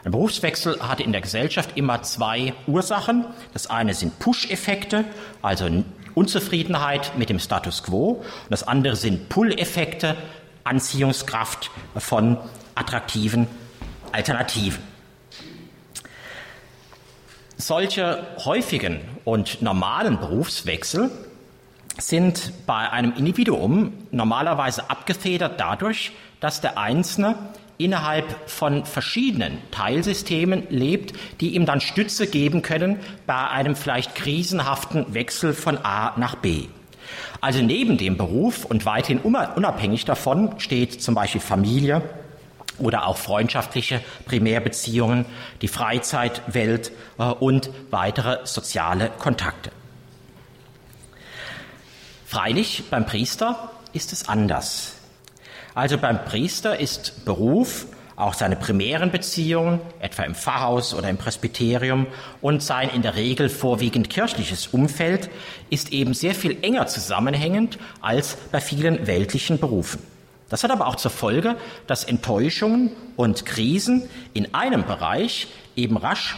Ein 0.04 0.12
Berufswechsel 0.12 0.80
hat 0.80 1.00
in 1.00 1.12
der 1.12 1.20
Gesellschaft 1.20 1.76
immer 1.76 2.02
zwei 2.02 2.54
Ursachen. 2.66 3.26
Das 3.52 3.68
eine 3.68 3.92
sind 3.92 4.18
Push-Effekte, 4.18 5.04
also 5.42 5.68
Unzufriedenheit 6.14 7.18
mit 7.18 7.28
dem 7.28 7.40
Status 7.40 7.82
quo. 7.82 8.11
Und 8.12 8.50
das 8.50 8.62
andere 8.62 8.96
sind 8.96 9.28
Pull-Effekte, 9.28 10.16
Anziehungskraft 10.64 11.70
von 11.96 12.38
attraktiven 12.74 13.48
Alternativen. 14.12 14.82
Solche 17.56 18.26
häufigen 18.44 19.00
und 19.24 19.61
normalen 19.61 20.20
Berufswechsel 20.20 21.11
sind 21.98 22.52
bei 22.66 22.90
einem 22.90 23.12
Individuum 23.16 23.92
normalerweise 24.11 24.90
abgefedert 24.90 25.59
dadurch, 25.59 26.12
dass 26.40 26.61
der 26.61 26.78
Einzelne 26.78 27.37
innerhalb 27.78 28.48
von 28.48 28.85
verschiedenen 28.85 29.59
Teilsystemen 29.70 30.66
lebt, 30.70 31.12
die 31.40 31.54
ihm 31.54 31.66
dann 31.66 31.80
Stütze 31.80 32.26
geben 32.26 32.62
können 32.62 32.98
bei 33.26 33.48
einem 33.48 33.76
vielleicht 33.76 34.14
krisenhaften 34.14 35.14
Wechsel 35.14 35.52
von 35.52 35.78
A 35.78 36.14
nach 36.16 36.37
B. 36.37 36.66
Also 37.40 37.62
neben 37.62 37.98
dem 37.98 38.16
Beruf 38.16 38.64
und 38.64 38.87
weithin 38.87 39.18
unabhängig 39.20 40.04
davon 40.04 40.59
steht 40.59 41.02
zum 41.02 41.14
Beispiel 41.14 41.40
Familie 41.40 42.02
oder 42.78 43.06
auch 43.06 43.16
freundschaftliche 43.16 44.00
Primärbeziehungen, 44.26 45.24
die 45.62 45.68
Freizeitwelt 45.68 46.92
äh, 47.18 47.24
und 47.24 47.70
weitere 47.90 48.44
soziale 48.44 49.11
Kontakte. 49.18 49.70
Freilich, 52.27 52.83
beim 52.91 53.07
Priester 53.07 53.71
ist 53.93 54.12
es 54.12 54.29
anders. 54.29 54.95
Also 55.77 55.97
beim 55.97 56.25
Priester 56.25 56.77
ist 56.77 57.25
Beruf 57.25 57.87
auch 58.17 58.35
seine 58.35 58.57
primären 58.57 59.12
Beziehungen, 59.12 59.79
etwa 60.01 60.25
im 60.25 60.35
Pfarrhaus 60.35 60.93
oder 60.93 61.09
im 61.09 61.19
Presbyterium, 61.19 62.09
und 62.43 62.65
sein 62.65 62.91
in 62.91 63.03
der 63.03 63.15
Regel 63.15 63.49
vorwiegend 63.49 64.11
kirchliches 64.11 64.67
Umfeld 64.67 65.31
ist 65.71 65.93
eben 65.93 66.15
sehr 66.15 66.35
viel 66.35 66.59
enger 66.62 66.89
zusammenhängend 66.89 67.79
als 68.01 68.37
bei 68.51 68.61
vielen 68.61 69.07
weltlichen 69.07 69.61
Berufen. 69.61 70.03
Das 70.49 70.65
hat 70.65 70.73
aber 70.73 70.89
auch 70.89 70.97
zur 70.97 71.12
Folge, 71.12 71.55
dass 71.87 72.03
Enttäuschungen 72.03 72.91
und 73.15 73.47
Krisen 73.47 74.09
in 74.35 74.53
einem 74.53 74.85
Bereich 74.85 75.47
eben 75.77 75.97
rasch 75.97 76.37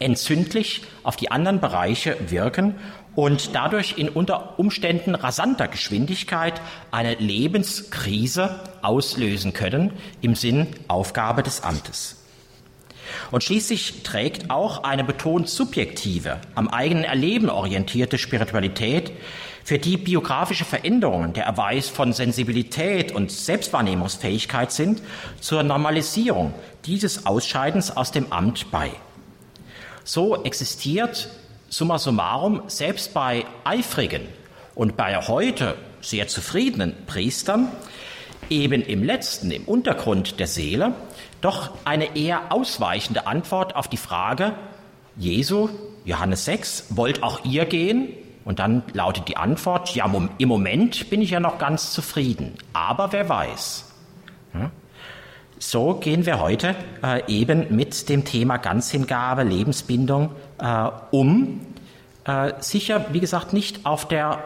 entzündlich 0.00 0.82
auf 1.04 1.14
die 1.14 1.30
anderen 1.30 1.60
Bereiche 1.60 2.16
wirken 2.28 2.74
und 3.16 3.54
dadurch 3.54 3.94
in 3.96 4.08
unter 4.08 4.58
Umständen 4.60 5.16
rasanter 5.16 5.66
Geschwindigkeit 5.66 6.60
eine 6.92 7.14
Lebenskrise 7.14 8.60
auslösen 8.82 9.52
können 9.52 9.92
im 10.20 10.36
Sinn 10.36 10.68
Aufgabe 10.86 11.42
des 11.42 11.62
Amtes. 11.62 12.22
Und 13.30 13.42
schließlich 13.42 14.02
trägt 14.02 14.50
auch 14.50 14.84
eine 14.84 15.02
betont 15.02 15.48
subjektive, 15.48 16.38
am 16.54 16.68
eigenen 16.68 17.04
Erleben 17.04 17.48
orientierte 17.48 18.18
Spiritualität, 18.18 19.12
für 19.64 19.78
die 19.80 19.96
biografische 19.96 20.64
Veränderungen 20.64 21.32
der 21.32 21.44
Erweis 21.44 21.88
von 21.88 22.12
Sensibilität 22.12 23.10
und 23.10 23.32
Selbstwahrnehmungsfähigkeit 23.32 24.70
sind, 24.70 25.02
zur 25.40 25.64
Normalisierung 25.64 26.54
dieses 26.84 27.26
Ausscheidens 27.26 27.96
aus 27.96 28.12
dem 28.12 28.32
Amt 28.32 28.70
bei. 28.70 28.92
So 30.04 30.44
existiert 30.44 31.28
summa 31.68 31.98
summarum 31.98 32.62
selbst 32.68 33.14
bei 33.14 33.44
eifrigen 33.64 34.22
und 34.74 34.96
bei 34.96 35.16
heute 35.16 35.76
sehr 36.00 36.28
zufriedenen 36.28 36.94
Priestern 37.06 37.68
eben 38.50 38.82
im 38.82 39.02
letzten, 39.02 39.50
im 39.50 39.64
Untergrund 39.64 40.38
der 40.38 40.46
Seele, 40.46 40.94
doch 41.40 41.72
eine 41.84 42.16
eher 42.16 42.52
ausweichende 42.52 43.26
Antwort 43.26 43.74
auf 43.74 43.88
die 43.88 43.96
Frage, 43.96 44.54
Jesu, 45.16 45.68
Johannes 46.04 46.44
6, 46.44 46.86
wollt 46.90 47.22
auch 47.22 47.44
ihr 47.44 47.64
gehen? 47.64 48.08
Und 48.44 48.60
dann 48.60 48.84
lautet 48.92 49.28
die 49.28 49.36
Antwort, 49.36 49.94
ja, 49.94 50.08
im 50.38 50.48
Moment 50.48 51.10
bin 51.10 51.20
ich 51.20 51.30
ja 51.30 51.40
noch 51.40 51.58
ganz 51.58 51.92
zufrieden, 51.92 52.54
aber 52.72 53.12
wer 53.12 53.28
weiß. 53.28 53.84
So 55.58 55.94
gehen 55.94 56.26
wir 56.26 56.38
heute 56.38 56.74
äh, 57.02 57.22
eben 57.32 57.74
mit 57.74 58.10
dem 58.10 58.24
Thema 58.26 58.58
Ganzhingabe, 58.58 59.42
Lebensbindung 59.42 60.32
äh, 60.58 60.90
um. 61.10 61.60
Äh, 62.24 62.52
sicher, 62.60 63.06
wie 63.12 63.20
gesagt, 63.20 63.54
nicht 63.54 63.86
auf 63.86 64.06
der 64.06 64.44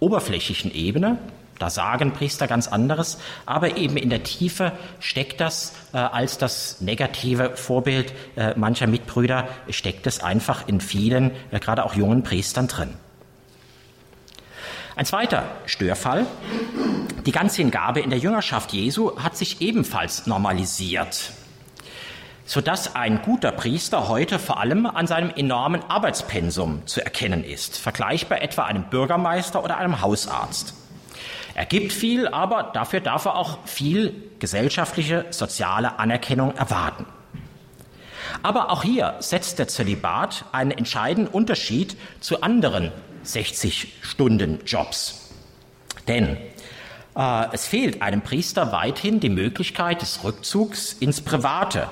oberflächlichen 0.00 0.74
Ebene, 0.74 1.18
da 1.58 1.70
sagen 1.70 2.12
Priester 2.12 2.46
ganz 2.46 2.68
anderes, 2.68 3.18
aber 3.46 3.76
eben 3.76 3.96
in 3.96 4.10
der 4.10 4.22
Tiefe 4.22 4.72
steckt 5.00 5.40
das 5.40 5.74
äh, 5.92 5.98
als 5.98 6.38
das 6.38 6.80
negative 6.80 7.56
Vorbild 7.56 8.12
äh, 8.36 8.54
mancher 8.56 8.86
Mitbrüder, 8.86 9.48
steckt 9.68 10.06
es 10.06 10.22
einfach 10.22 10.66
in 10.66 10.80
vielen, 10.80 11.32
äh, 11.50 11.60
gerade 11.60 11.84
auch 11.84 11.94
jungen 11.94 12.22
Priestern 12.22 12.66
drin. 12.66 12.94
Ein 14.98 15.06
zweiter 15.06 15.44
Störfall, 15.66 16.26
die 17.24 17.30
Ganzhingabe 17.30 18.00
in 18.00 18.10
der 18.10 18.18
Jüngerschaft 18.18 18.72
Jesu 18.72 19.16
hat 19.16 19.36
sich 19.36 19.60
ebenfalls 19.60 20.26
normalisiert, 20.26 21.30
sodass 22.44 22.96
ein 22.96 23.22
guter 23.22 23.52
Priester 23.52 24.08
heute 24.08 24.40
vor 24.40 24.58
allem 24.58 24.86
an 24.86 25.06
seinem 25.06 25.30
enormen 25.30 25.82
Arbeitspensum 25.88 26.84
zu 26.88 27.00
erkennen 27.00 27.44
ist, 27.44 27.78
vergleichbar 27.78 28.42
etwa 28.42 28.64
einem 28.64 28.90
Bürgermeister 28.90 29.62
oder 29.62 29.76
einem 29.76 30.00
Hausarzt. 30.00 30.74
Er 31.54 31.66
gibt 31.66 31.92
viel, 31.92 32.26
aber 32.26 32.64
dafür 32.74 32.98
darf 32.98 33.24
er 33.26 33.36
auch 33.36 33.64
viel 33.66 34.32
gesellschaftliche, 34.40 35.26
soziale 35.30 36.00
Anerkennung 36.00 36.56
erwarten. 36.56 37.06
Aber 38.42 38.72
auch 38.72 38.82
hier 38.82 39.14
setzt 39.20 39.60
der 39.60 39.68
Zölibat 39.68 40.44
einen 40.50 40.72
entscheidenden 40.72 41.32
Unterschied 41.32 41.96
zu 42.18 42.42
anderen 42.42 42.90
60-Stunden-Jobs. 43.28 45.30
Denn 46.08 46.36
äh, 47.16 47.44
es 47.52 47.66
fehlt 47.66 48.02
einem 48.02 48.22
Priester 48.22 48.72
weithin 48.72 49.20
die 49.20 49.28
Möglichkeit 49.28 50.02
des 50.02 50.24
Rückzugs 50.24 50.94
ins 50.94 51.20
Private, 51.20 51.86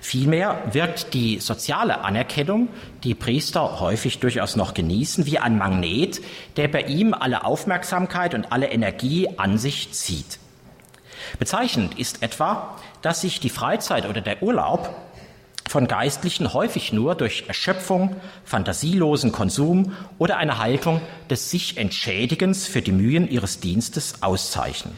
Vielmehr 0.00 0.62
wirkt 0.72 1.14
die 1.14 1.40
soziale 1.40 2.04
Anerkennung, 2.04 2.68
die 3.04 3.14
Priester 3.14 3.80
häufig 3.80 4.18
durchaus 4.18 4.56
noch 4.56 4.74
genießen, 4.74 5.26
wie 5.26 5.38
ein 5.38 5.58
Magnet, 5.58 6.20
der 6.56 6.68
bei 6.68 6.82
ihm 6.82 7.14
alle 7.14 7.44
Aufmerksamkeit 7.44 8.34
und 8.34 8.52
alle 8.52 8.70
Energie 8.70 9.28
an 9.36 9.58
sich 9.58 9.92
zieht. 9.92 10.38
Bezeichnend 11.38 11.98
ist 11.98 12.22
etwa, 12.22 12.76
dass 13.02 13.20
sich 13.20 13.40
die 13.40 13.50
Freizeit 13.50 14.08
oder 14.08 14.20
der 14.20 14.42
Urlaub 14.42 14.94
von 15.68 15.86
Geistlichen 15.86 16.52
häufig 16.52 16.92
nur 16.92 17.14
durch 17.14 17.44
Erschöpfung, 17.46 18.16
fantasielosen 18.44 19.32
Konsum 19.32 19.94
oder 20.18 20.36
eine 20.36 20.58
Haltung 20.58 21.00
des 21.28 21.50
sich 21.50 21.76
Entschädigens 21.76 22.66
für 22.66 22.82
die 22.82 22.92
Mühen 22.92 23.30
ihres 23.30 23.60
Dienstes 23.60 24.22
auszeichnen. 24.22 24.94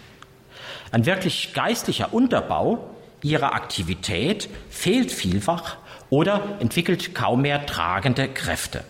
Ein 0.91 1.07
wirklich 1.07 1.53
geistlicher 1.55 2.13
Unterbau 2.13 2.91
ihrer 3.23 3.55
Aktivität 3.55 4.49
fehlt 4.71 5.13
vielfach 5.13 5.77
oder 6.11 6.57
entwickelt 6.61 7.15
kaum 7.15 7.43
mehr 7.43 7.67
tragende 7.67 8.29
Kräfte. 8.29 8.85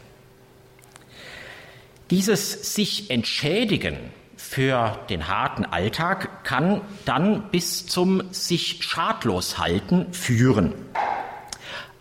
Dieses 2.10 2.74
sich 2.74 3.10
entschädigen 3.10 3.96
für 4.36 4.98
den 5.08 5.28
harten 5.28 5.64
Alltag 5.64 6.44
kann 6.44 6.80
dann 7.04 7.50
bis 7.50 7.86
zum 7.86 8.22
sich 8.32 8.82
schadlos 8.82 9.58
halten 9.58 10.12
führen. 10.12 10.74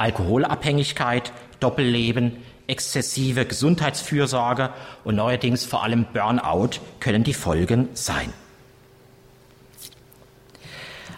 Alkoholabhängigkeit, 0.02 1.32
Doppelleben, 1.60 2.38
exzessive 2.66 3.46
Gesundheitsfürsorge 3.46 4.72
und 5.04 5.16
neuerdings 5.16 5.64
vor 5.64 5.84
allem 5.84 6.06
Burnout 6.12 6.80
können 7.00 7.24
die 7.24 7.36
Folgen 7.36 7.90
sein. 7.94 8.34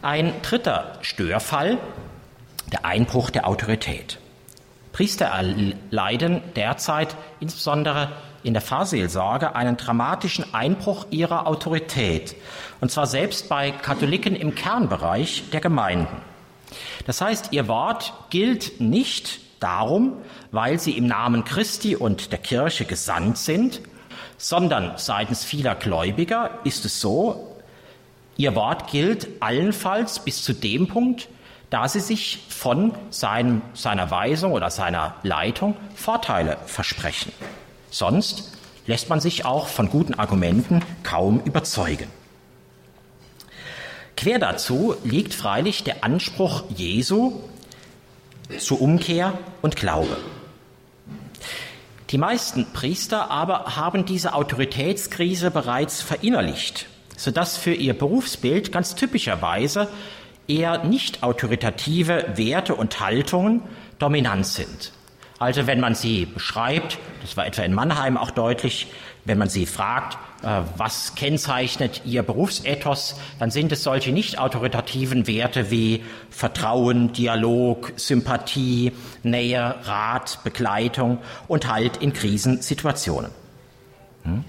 Ein 0.02 0.34
dritter 0.42 0.98
Störfall, 1.02 1.78
der 2.74 2.84
Einbruch 2.84 3.30
der 3.30 3.48
Autorität. 3.48 4.20
Priester 4.92 5.28
erleiden 5.28 6.42
derzeit 6.58 7.16
insbesondere 7.40 8.12
in 8.44 8.54
der 8.54 8.62
Pfarrseelsorge 8.62 9.56
einen 9.56 9.78
dramatischen 9.78 10.54
Einbruch 10.54 11.06
ihrer 11.10 11.48
Autorität, 11.48 12.36
und 12.82 12.92
zwar 12.92 13.08
selbst 13.08 13.48
bei 13.48 13.72
Katholiken 13.72 14.36
im 14.36 14.56
Kernbereich 14.56 15.46
der 15.54 15.62
Gemeinden. 15.62 16.33
Das 17.06 17.22
heißt, 17.22 17.50
ihr 17.52 17.68
Wort 17.68 18.14
gilt 18.30 18.80
nicht 18.80 19.40
darum, 19.60 20.14
weil 20.52 20.80
sie 20.80 20.98
im 20.98 21.08
Namen 21.08 21.44
Christi 21.44 21.96
und 21.96 22.32
der 22.32 22.40
Kirche 22.40 22.86
gesandt 22.86 23.38
sind, 23.38 23.82
sondern 24.38 24.94
seitens 24.98 25.44
vieler 25.44 25.76
Gläubiger 25.76 26.60
ist 26.64 26.86
es 26.86 27.00
so, 27.00 27.54
Ihr 28.36 28.56
Wort 28.56 28.90
gilt 28.90 29.28
allenfalls 29.42 30.20
bis 30.20 30.44
zu 30.44 30.54
dem 30.54 30.88
Punkt, 30.88 31.30
da 31.70 31.88
sie 31.88 32.00
sich 32.00 32.46
von 32.50 32.94
seinem, 33.10 33.62
seiner 33.74 34.10
Weisung 34.10 34.54
oder 34.54 34.70
seiner 34.70 35.16
Leitung 35.24 35.76
Vorteile 35.96 36.58
versprechen. 36.66 37.32
Sonst 37.90 38.52
lässt 38.88 39.10
man 39.10 39.20
sich 39.20 39.46
auch 39.46 39.68
von 39.68 39.90
guten 39.90 40.16
Argumenten 40.16 40.82
kaum 41.04 41.42
überzeugen. 41.46 42.08
Quer 44.16 44.40
dazu 44.40 44.96
liegt 45.04 45.34
freilich 45.34 45.84
der 45.84 46.04
Anspruch 46.04 46.64
Jesu 46.76 47.42
zu 48.60 48.80
Umkehr 48.80 49.38
und 49.62 49.76
Glaube. 49.76 50.18
Die 52.12 52.18
meisten 52.18 52.68
Priester 52.74 53.32
aber 53.32 53.76
haben 53.76 54.06
diese 54.06 54.34
Autoritätskrise 54.34 55.50
bereits 55.50 56.02
verinnerlicht 56.02 56.88
sodass 57.18 57.58
für 57.58 57.74
ihr 57.74 57.98
Berufsbild 57.98 58.72
ganz 58.72 58.96
typischerweise 58.96 59.88
eher 60.48 60.84
nicht 60.84 61.24
autoritative 61.24 62.34
Werte 62.36 62.76
und 62.76 63.00
Haltungen 63.00 63.62
dominant 64.00 64.46
sind. 64.46 64.92
Also 65.40 65.68
wenn 65.68 65.80
man 65.80 65.96
sie 65.96 66.26
beschreibt, 66.26 66.98
das 67.22 67.38
war 67.38 67.46
etwa 67.46 67.64
in 67.64 67.74
Mannheim 67.74 68.18
auch 68.18 68.32
deutlich, 68.32 68.88
wenn 69.26 69.38
man 69.38 69.50
sie 69.50 69.66
fragt, 69.66 70.18
was 70.44 71.16
kennzeichnet 71.16 72.02
ihr 72.06 72.24
Berufsethos, 72.24 73.16
dann 73.40 73.50
sind 73.50 73.72
es 73.72 73.84
solche 73.84 74.12
nicht 74.12 74.40
autoritativen 74.40 75.26
Werte 75.26 75.72
wie 75.72 76.04
Vertrauen, 76.30 77.14
Dialog, 77.14 77.94
Sympathie, 77.96 78.92
Nähe, 79.24 79.76
Rat, 79.84 80.40
Begleitung 80.44 81.20
und 81.48 81.68
Halt 81.72 81.98
in 81.98 82.14
Krisensituationen. 82.14 83.32
Hm? 84.24 84.44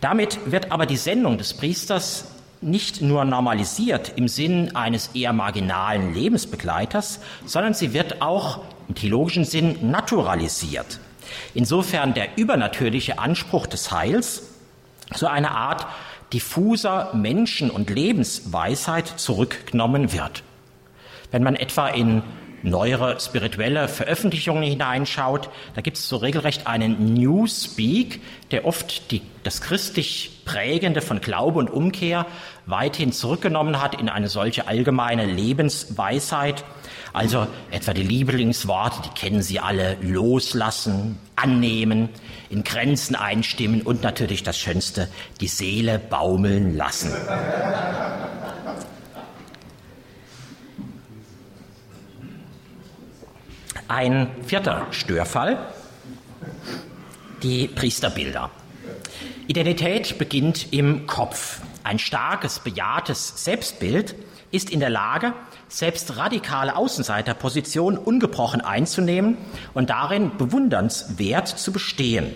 Damit 0.00 0.50
wird 0.50 0.72
aber 0.72 0.84
die 0.84 0.96
Sendung 0.96 1.38
des 1.38 1.54
Priesters 1.54 2.26
nicht 2.60 3.02
nur 3.02 3.24
normalisiert 3.24 4.12
im 4.16 4.28
Sinn 4.28 4.76
eines 4.76 5.08
eher 5.14 5.32
marginalen 5.32 6.14
Lebensbegleiters, 6.14 7.20
sondern 7.44 7.74
sie 7.74 7.92
wird 7.92 8.22
auch 8.22 8.60
im 8.88 8.94
theologischen 8.94 9.44
Sinn 9.44 9.90
naturalisiert. 9.90 11.00
Insofern 11.54 12.14
der 12.14 12.36
übernatürliche 12.36 13.18
Anspruch 13.18 13.66
des 13.66 13.90
Heils 13.90 14.51
zu 15.14 15.30
einer 15.30 15.52
Art 15.52 15.86
diffuser 16.32 17.10
Menschen- 17.14 17.70
und 17.70 17.90
Lebensweisheit 17.90 19.06
zurückgenommen 19.06 20.12
wird. 20.12 20.42
Wenn 21.30 21.42
man 21.42 21.56
etwa 21.56 21.88
in 21.88 22.22
neuere 22.62 23.18
spirituelle 23.20 23.88
Veröffentlichungen 23.88 24.62
hineinschaut, 24.62 25.50
da 25.74 25.80
gibt 25.80 25.96
es 25.96 26.08
so 26.08 26.16
regelrecht 26.16 26.66
einen 26.66 27.14
Newspeak, 27.14 28.20
der 28.50 28.64
oft 28.66 29.10
die, 29.10 29.22
das 29.42 29.60
christlich 29.60 30.42
Prägende 30.44 31.00
von 31.00 31.20
Glaube 31.20 31.58
und 31.58 31.70
Umkehr 31.70 32.26
weithin 32.66 33.12
zurückgenommen 33.12 33.80
hat 33.80 34.00
in 34.00 34.08
eine 34.08 34.28
solche 34.28 34.66
allgemeine 34.68 35.26
Lebensweisheit. 35.26 36.64
Also 37.12 37.46
etwa 37.70 37.92
die 37.92 38.02
Lieblingsworte, 38.02 39.02
die 39.04 39.10
kennen 39.10 39.42
Sie 39.42 39.60
alle, 39.60 39.98
loslassen, 40.00 41.18
annehmen, 41.36 42.08
in 42.48 42.64
Grenzen 42.64 43.14
einstimmen 43.14 43.82
und 43.82 44.02
natürlich 44.02 44.42
das 44.42 44.58
Schönste, 44.58 45.08
die 45.40 45.48
Seele 45.48 45.98
baumeln 45.98 46.74
lassen. 46.74 47.12
Ein 53.88 54.30
vierter 54.46 54.86
Störfall, 54.90 55.58
die 57.42 57.68
Priesterbilder. 57.68 58.50
Identität 59.48 60.16
beginnt 60.16 60.72
im 60.72 61.06
Kopf. 61.06 61.60
Ein 61.84 61.98
starkes, 61.98 62.60
bejahtes 62.60 63.44
Selbstbild 63.44 64.14
ist 64.52 64.70
in 64.70 64.80
der 64.80 64.90
Lage, 64.90 65.32
selbst 65.68 66.16
radikale 66.16 66.76
Außenseiterpositionen 66.76 67.98
ungebrochen 67.98 68.60
einzunehmen 68.60 69.38
und 69.74 69.90
darin 69.90 70.36
bewundernswert 70.36 71.48
zu 71.48 71.72
bestehen. 71.72 72.32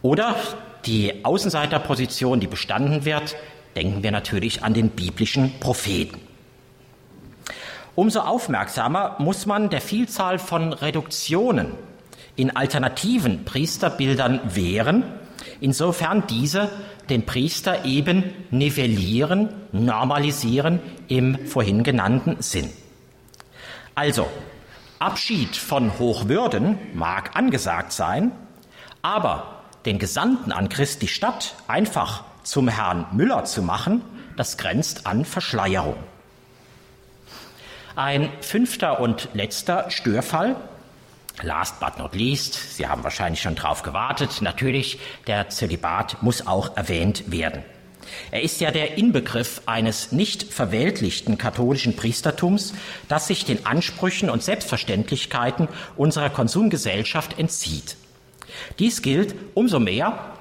Oder 0.00 0.36
die 0.86 1.24
Außenseiterposition, 1.24 2.40
die 2.40 2.46
bestanden 2.46 3.04
wird, 3.04 3.36
denken 3.76 4.02
wir 4.02 4.10
natürlich 4.10 4.62
an 4.62 4.72
den 4.72 4.90
biblischen 4.90 5.58
Propheten. 5.60 6.18
Umso 7.94 8.20
aufmerksamer 8.20 9.16
muss 9.18 9.46
man 9.46 9.68
der 9.68 9.80
Vielzahl 9.80 10.38
von 10.38 10.72
Reduktionen 10.72 11.72
in 12.36 12.56
alternativen 12.56 13.44
Priesterbildern 13.44 14.40
wehren, 14.54 15.04
insofern 15.60 16.26
diese 16.26 16.70
den 17.08 17.26
Priester 17.26 17.84
eben 17.84 18.32
nivellieren, 18.50 19.48
normalisieren 19.72 20.80
im 21.08 21.46
vorhin 21.46 21.82
genannten 21.82 22.36
Sinn. 22.40 22.70
Also, 23.94 24.28
Abschied 24.98 25.56
von 25.56 25.98
Hochwürden 25.98 26.78
mag 26.94 27.36
angesagt 27.36 27.92
sein, 27.92 28.32
aber 29.02 29.62
den 29.86 29.98
Gesandten 29.98 30.52
an 30.52 30.68
Christi 30.68 31.08
Stadt 31.08 31.54
einfach 31.66 32.24
zum 32.42 32.68
Herrn 32.68 33.06
Müller 33.12 33.44
zu 33.44 33.62
machen, 33.62 34.02
das 34.36 34.56
grenzt 34.56 35.06
an 35.06 35.24
Verschleierung. 35.24 35.96
Ein 37.96 38.30
fünfter 38.40 39.00
und 39.00 39.28
letzter 39.34 39.90
Störfall, 39.90 40.56
last 41.42 41.80
but 41.80 41.98
not 41.98 42.14
least, 42.14 42.76
Sie 42.76 42.86
haben 42.86 43.04
wahrscheinlich 43.04 43.40
schon 43.40 43.54
darauf 43.54 43.82
gewartet, 43.82 44.42
natürlich, 44.42 44.98
der 45.26 45.48
Zölibat 45.48 46.22
muss 46.22 46.46
auch 46.46 46.76
erwähnt 46.76 47.30
werden. 47.30 47.62
Er 48.30 48.42
ist 48.42 48.60
ja 48.60 48.70
der 48.70 48.98
Inbegriff 48.98 49.62
eines 49.66 50.12
nicht 50.12 50.42
verweltlichten 50.52 51.38
katholischen 51.38 51.96
Priestertums, 51.96 52.74
das 53.08 53.26
sich 53.26 53.44
den 53.44 53.66
Ansprüchen 53.66 54.30
und 54.30 54.42
Selbstverständlichkeiten 54.42 55.68
unserer 55.96 56.30
Konsumgesellschaft 56.30 57.38
entzieht. 57.38 57.96
Dies 58.78 59.02
gilt 59.02 59.34
umso 59.54 59.78
mehr, 59.78 60.34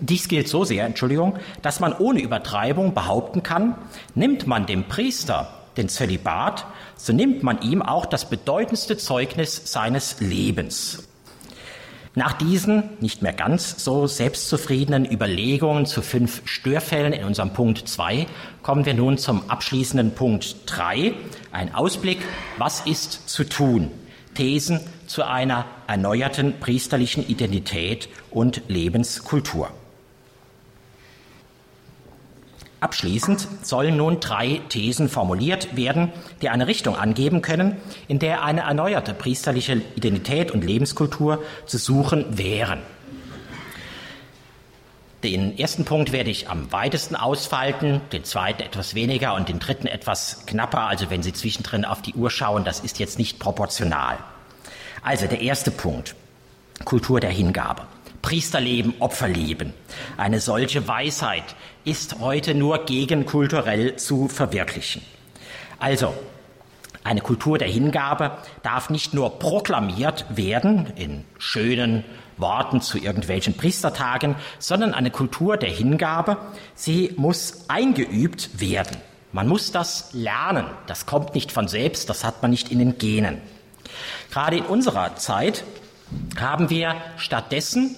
dies 0.00 0.28
gilt 0.28 0.48
so 0.48 0.64
sehr, 0.64 0.84
Entschuldigung, 0.84 1.38
dass 1.62 1.80
man 1.80 1.92
ohne 1.92 2.20
Übertreibung 2.20 2.94
behaupten 2.94 3.42
kann, 3.42 3.76
nimmt 4.14 4.46
man 4.46 4.66
dem 4.66 4.84
Priester 4.84 5.65
den 5.76 5.88
Zölibat, 5.88 6.66
so 6.96 7.12
nimmt 7.12 7.42
man 7.42 7.60
ihm 7.62 7.82
auch 7.82 8.06
das 8.06 8.28
bedeutendste 8.28 8.96
Zeugnis 8.96 9.62
seines 9.64 10.20
Lebens. 10.20 11.06
Nach 12.18 12.32
diesen 12.32 12.84
nicht 13.00 13.20
mehr 13.20 13.34
ganz 13.34 13.84
so 13.84 14.06
selbstzufriedenen 14.06 15.04
Überlegungen 15.04 15.84
zu 15.84 16.00
fünf 16.00 16.40
Störfällen 16.46 17.12
in 17.12 17.24
unserem 17.24 17.52
Punkt 17.52 17.86
2 17.86 18.26
kommen 18.62 18.86
wir 18.86 18.94
nun 18.94 19.18
zum 19.18 19.50
abschließenden 19.50 20.12
Punkt 20.12 20.56
3, 20.64 21.12
ein 21.52 21.74
Ausblick, 21.74 22.20
was 22.56 22.80
ist 22.86 23.28
zu 23.28 23.44
tun? 23.44 23.90
Thesen 24.34 24.80
zu 25.06 25.24
einer 25.24 25.66
erneuerten 25.86 26.58
priesterlichen 26.58 27.26
Identität 27.26 28.08
und 28.30 28.62
Lebenskultur. 28.68 29.70
Abschließend 32.80 33.48
sollen 33.62 33.96
nun 33.96 34.20
drei 34.20 34.60
Thesen 34.68 35.08
formuliert 35.08 35.76
werden, 35.76 36.12
die 36.42 36.50
eine 36.50 36.66
Richtung 36.66 36.94
angeben 36.94 37.40
können, 37.40 37.76
in 38.06 38.18
der 38.18 38.42
eine 38.42 38.62
erneuerte 38.62 39.14
priesterliche 39.14 39.80
Identität 39.94 40.50
und 40.50 40.62
Lebenskultur 40.62 41.42
zu 41.64 41.78
suchen 41.78 42.36
wären. 42.36 42.80
Den 45.24 45.58
ersten 45.58 45.86
Punkt 45.86 46.12
werde 46.12 46.30
ich 46.30 46.50
am 46.50 46.70
weitesten 46.70 47.16
ausfalten, 47.16 48.02
den 48.12 48.24
zweiten 48.24 48.62
etwas 48.62 48.94
weniger 48.94 49.34
und 49.34 49.48
den 49.48 49.58
dritten 49.58 49.86
etwas 49.86 50.44
knapper. 50.46 50.82
Also 50.82 51.08
wenn 51.08 51.22
Sie 51.22 51.32
zwischendrin 51.32 51.86
auf 51.86 52.02
die 52.02 52.12
Uhr 52.14 52.30
schauen, 52.30 52.64
das 52.64 52.80
ist 52.80 52.98
jetzt 52.98 53.18
nicht 53.18 53.38
proportional. 53.38 54.18
Also 55.02 55.26
der 55.26 55.40
erste 55.40 55.70
Punkt, 55.70 56.14
Kultur 56.84 57.20
der 57.20 57.30
Hingabe. 57.30 57.82
Priesterleben, 58.20 58.94
Opferleben. 58.98 59.72
Eine 60.16 60.40
solche 60.40 60.86
Weisheit 60.86 61.44
ist 61.86 62.18
heute 62.18 62.54
nur 62.54 62.84
gegenkulturell 62.84 63.96
zu 63.96 64.28
verwirklichen. 64.28 65.02
Also, 65.78 66.14
eine 67.04 67.20
Kultur 67.20 67.58
der 67.58 67.68
Hingabe 67.68 68.32
darf 68.64 68.90
nicht 68.90 69.14
nur 69.14 69.38
proklamiert 69.38 70.24
werden 70.28 70.92
in 70.96 71.24
schönen 71.38 72.04
Worten 72.36 72.80
zu 72.80 72.98
irgendwelchen 72.98 73.54
Priestertagen, 73.54 74.34
sondern 74.58 74.92
eine 74.92 75.12
Kultur 75.12 75.56
der 75.56 75.70
Hingabe, 75.70 76.38
sie 76.74 77.14
muss 77.16 77.66
eingeübt 77.68 78.60
werden. 78.60 78.96
Man 79.32 79.46
muss 79.46 79.70
das 79.70 80.10
lernen. 80.12 80.66
Das 80.88 81.06
kommt 81.06 81.36
nicht 81.36 81.52
von 81.52 81.68
selbst, 81.68 82.10
das 82.10 82.24
hat 82.24 82.42
man 82.42 82.50
nicht 82.50 82.72
in 82.72 82.80
den 82.80 82.98
Genen. 82.98 83.40
Gerade 84.32 84.56
in 84.56 84.64
unserer 84.64 85.14
Zeit 85.14 85.62
haben 86.36 86.68
wir 86.68 86.96
stattdessen 87.16 87.96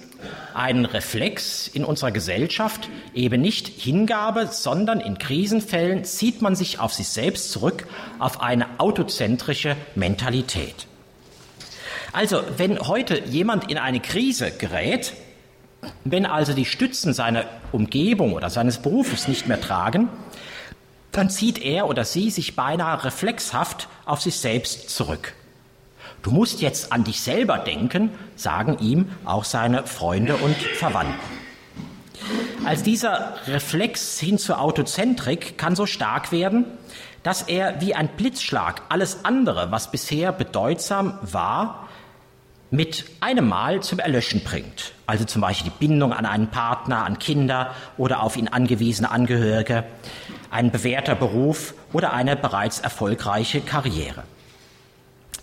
einen 0.55 0.85
Reflex 0.85 1.69
in 1.69 1.85
unserer 1.85 2.11
Gesellschaft, 2.11 2.89
eben 3.15 3.41
nicht 3.41 3.69
Hingabe, 3.69 4.49
sondern 4.51 5.01
in 5.01 5.19
Krisenfällen 5.19 6.05
zieht 6.05 6.43
man 6.43 6.57
sich 6.57 6.81
auf 6.81 6.93
sich 6.93 7.09
selbst 7.09 7.53
zurück, 7.53 7.87
auf 8.19 8.41
eine 8.41 8.67
autozentrische 8.79 9.77
Mentalität. 9.95 10.87
Also, 12.13 12.43
wenn 12.57 12.79
heute 12.81 13.23
jemand 13.27 13.71
in 13.71 13.79
eine 13.79 14.01
Krise 14.01 14.51
gerät, 14.51 15.13
wenn 16.05 16.27
also 16.27 16.53
die 16.53 16.65
Stützen 16.65 17.13
seiner 17.13 17.45
Umgebung 17.71 18.33
oder 18.33 18.51
seines 18.51 18.79
Berufes 18.79 19.29
nicht 19.29 19.47
mehr 19.47 19.61
tragen, 19.61 20.09
dann 21.13 21.31
zieht 21.31 21.59
er 21.61 21.89
oder 21.89 22.05
sie 22.05 22.31
sich 22.31 22.57
beinahe 22.57 23.05
reflexhaft 23.05 23.89
auf 24.05 24.21
sich 24.21 24.39
selbst 24.39 24.91
zurück. 24.91 25.35
Du 26.23 26.31
musst 26.31 26.61
jetzt 26.61 26.93
an 26.93 27.05
dich 27.05 27.21
selber 27.21 27.59
denken, 27.59 28.11
sagen 28.37 28.79
ihm 28.81 29.11
auch 29.25 29.45
seine 29.45 29.87
Freunde 29.87 30.37
und 30.37 30.57
Verwandten. 30.57 31.15
Als 32.65 32.83
dieser 32.83 33.35
Reflex 33.47 34.19
hin 34.19 34.39
zur 34.39 34.61
Autozentrik 34.61 35.57
kann 35.57 35.77
so 35.77 35.87
stark 35.87 36.33
werden, 36.33 36.67
dass 37.23 37.43
er 37.43 37.81
wie 37.81 37.95
ein 37.95 38.09
Blitzschlag 38.09 38.83
alles 38.89 39.25
andere, 39.25 39.71
was 39.71 39.91
bisher 39.91 40.33
bedeutsam 40.33 41.19
war, 41.23 41.89
mit 42.71 43.07
einem 43.21 43.49
Mal 43.49 43.83
zum 43.83 43.99
Erlöschen 43.99 44.43
bringt. 44.45 44.93
Also 45.07 45.25
zum 45.25 45.41
Beispiel 45.41 45.71
die 45.71 45.87
Bindung 45.87 46.13
an 46.13 46.27
einen 46.27 46.49
Partner, 46.49 47.05
an 47.05 47.19
Kinder 47.19 47.75
oder 47.97 48.23
auf 48.23 48.37
ihn 48.37 48.49
angewiesene 48.49 49.11
Angehörige, 49.11 49.85
ein 50.51 50.71
bewährter 50.71 51.15
Beruf 51.15 51.75
oder 51.93 52.13
eine 52.13 52.37
bereits 52.37 52.81
erfolgreiche 52.81 53.61
Karriere. 53.61 54.25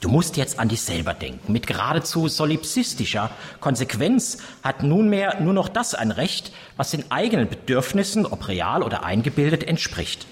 Du 0.05 0.11
musst 0.11 0.37
jetzt 0.37 0.59
an 0.59 0.69
dich 0.69 0.83
selber 0.83 1.15
denken. 1.15 1.51
Mit 1.51 1.65
geradezu 1.65 2.27
solipsistischer 2.27 3.31
Konsequenz 3.59 4.37
hat 4.61 4.83
nunmehr 4.83 5.41
nur 5.41 5.53
noch 5.53 5.67
das 5.67 5.95
ein 5.95 6.11
Recht, 6.11 6.51
was 6.77 6.91
den 6.91 7.09
eigenen 7.09 7.49
Bedürfnissen, 7.49 8.27
ob 8.27 8.47
real 8.47 8.83
oder 8.83 9.03
eingebildet, 9.03 9.63
entspricht. 9.63 10.27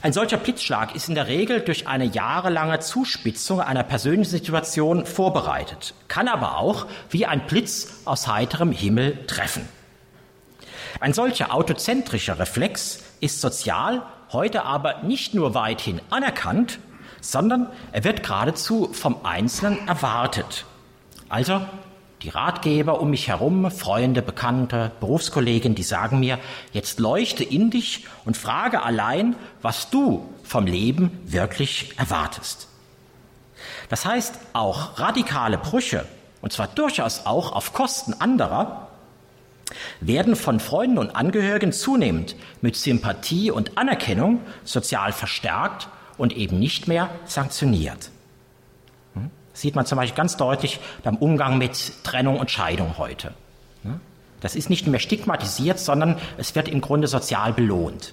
Ein 0.00 0.12
solcher 0.12 0.36
Blitzschlag 0.36 0.94
ist 0.94 1.08
in 1.08 1.16
der 1.16 1.26
Regel 1.26 1.58
durch 1.62 1.88
eine 1.88 2.04
jahrelange 2.04 2.78
Zuspitzung 2.78 3.60
einer 3.60 3.82
persönlichen 3.82 4.30
Situation 4.30 5.06
vorbereitet, 5.06 5.94
kann 6.06 6.28
aber 6.28 6.56
auch 6.56 6.86
wie 7.10 7.26
ein 7.26 7.48
Blitz 7.48 8.02
aus 8.04 8.28
heiterem 8.28 8.70
Himmel 8.70 9.26
treffen. 9.26 9.68
Ein 11.00 11.14
solcher 11.14 11.52
autozentrischer 11.52 12.38
Reflex 12.38 13.02
ist 13.18 13.40
sozial 13.40 14.02
heute 14.32 14.62
aber 14.62 15.02
nicht 15.02 15.34
nur 15.34 15.54
weithin 15.54 16.00
anerkannt, 16.10 16.78
sondern 17.20 17.68
er 17.92 18.04
wird 18.04 18.22
geradezu 18.22 18.90
vom 18.92 19.24
Einzelnen 19.24 19.86
erwartet. 19.88 20.64
Also 21.28 21.60
die 22.22 22.28
Ratgeber 22.28 23.00
um 23.00 23.10
mich 23.10 23.28
herum, 23.28 23.70
Freunde, 23.70 24.20
Bekannte, 24.20 24.92
Berufskollegen, 25.00 25.74
die 25.74 25.82
sagen 25.82 26.20
mir, 26.20 26.38
jetzt 26.72 27.00
leuchte 27.00 27.44
in 27.44 27.70
dich 27.70 28.06
und 28.26 28.36
frage 28.36 28.82
allein, 28.82 29.36
was 29.62 29.88
du 29.88 30.28
vom 30.44 30.66
Leben 30.66 31.18
wirklich 31.24 31.98
erwartest. 31.98 32.68
Das 33.88 34.04
heißt, 34.04 34.38
auch 34.52 34.98
radikale 34.98 35.56
Brüche, 35.56 36.04
und 36.42 36.52
zwar 36.52 36.68
durchaus 36.68 37.26
auch 37.26 37.52
auf 37.52 37.72
Kosten 37.72 38.14
anderer, 38.14 38.88
werden 40.00 40.36
von 40.36 40.60
Freunden 40.60 40.98
und 40.98 41.16
Angehörigen 41.16 41.72
zunehmend 41.72 42.36
mit 42.60 42.76
Sympathie 42.76 43.50
und 43.50 43.78
Anerkennung 43.78 44.40
sozial 44.64 45.12
verstärkt 45.12 45.88
und 46.20 46.36
eben 46.36 46.58
nicht 46.58 46.86
mehr 46.86 47.10
sanktioniert. 47.24 48.10
Hm? 49.14 49.30
Sieht 49.54 49.74
man 49.74 49.86
zum 49.86 49.96
Beispiel 49.96 50.16
ganz 50.16 50.36
deutlich 50.36 50.78
beim 51.02 51.16
Umgang 51.16 51.58
mit 51.58 52.04
Trennung 52.04 52.38
und 52.38 52.50
Scheidung 52.50 52.98
heute. 52.98 53.32
Hm? 53.82 54.00
Das 54.40 54.54
ist 54.54 54.70
nicht 54.70 54.86
mehr 54.86 55.00
stigmatisiert, 55.00 55.78
sondern 55.78 56.18
es 56.36 56.54
wird 56.54 56.68
im 56.68 56.82
Grunde 56.82 57.08
sozial 57.08 57.54
belohnt. 57.54 58.12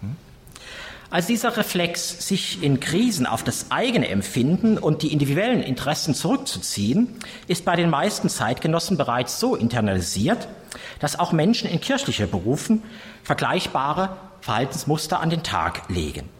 Hm? 0.00 0.16
Als 1.10 1.26
dieser 1.26 1.54
Reflex, 1.58 2.26
sich 2.26 2.62
in 2.62 2.80
Krisen 2.80 3.26
auf 3.26 3.44
das 3.44 3.70
eigene 3.70 4.08
Empfinden 4.08 4.78
und 4.78 5.02
die 5.02 5.12
individuellen 5.12 5.62
Interessen 5.62 6.14
zurückzuziehen, 6.14 7.18
ist 7.48 7.66
bei 7.66 7.76
den 7.76 7.90
meisten 7.90 8.30
Zeitgenossen 8.30 8.96
bereits 8.96 9.38
so 9.38 9.54
internalisiert, 9.54 10.48
dass 11.00 11.18
auch 11.18 11.32
Menschen 11.32 11.68
in 11.68 11.82
kirchliche 11.82 12.26
Berufen 12.26 12.82
vergleichbare 13.22 14.16
Verhaltensmuster 14.40 15.20
an 15.20 15.28
den 15.28 15.42
Tag 15.42 15.82
legen. 15.90 16.30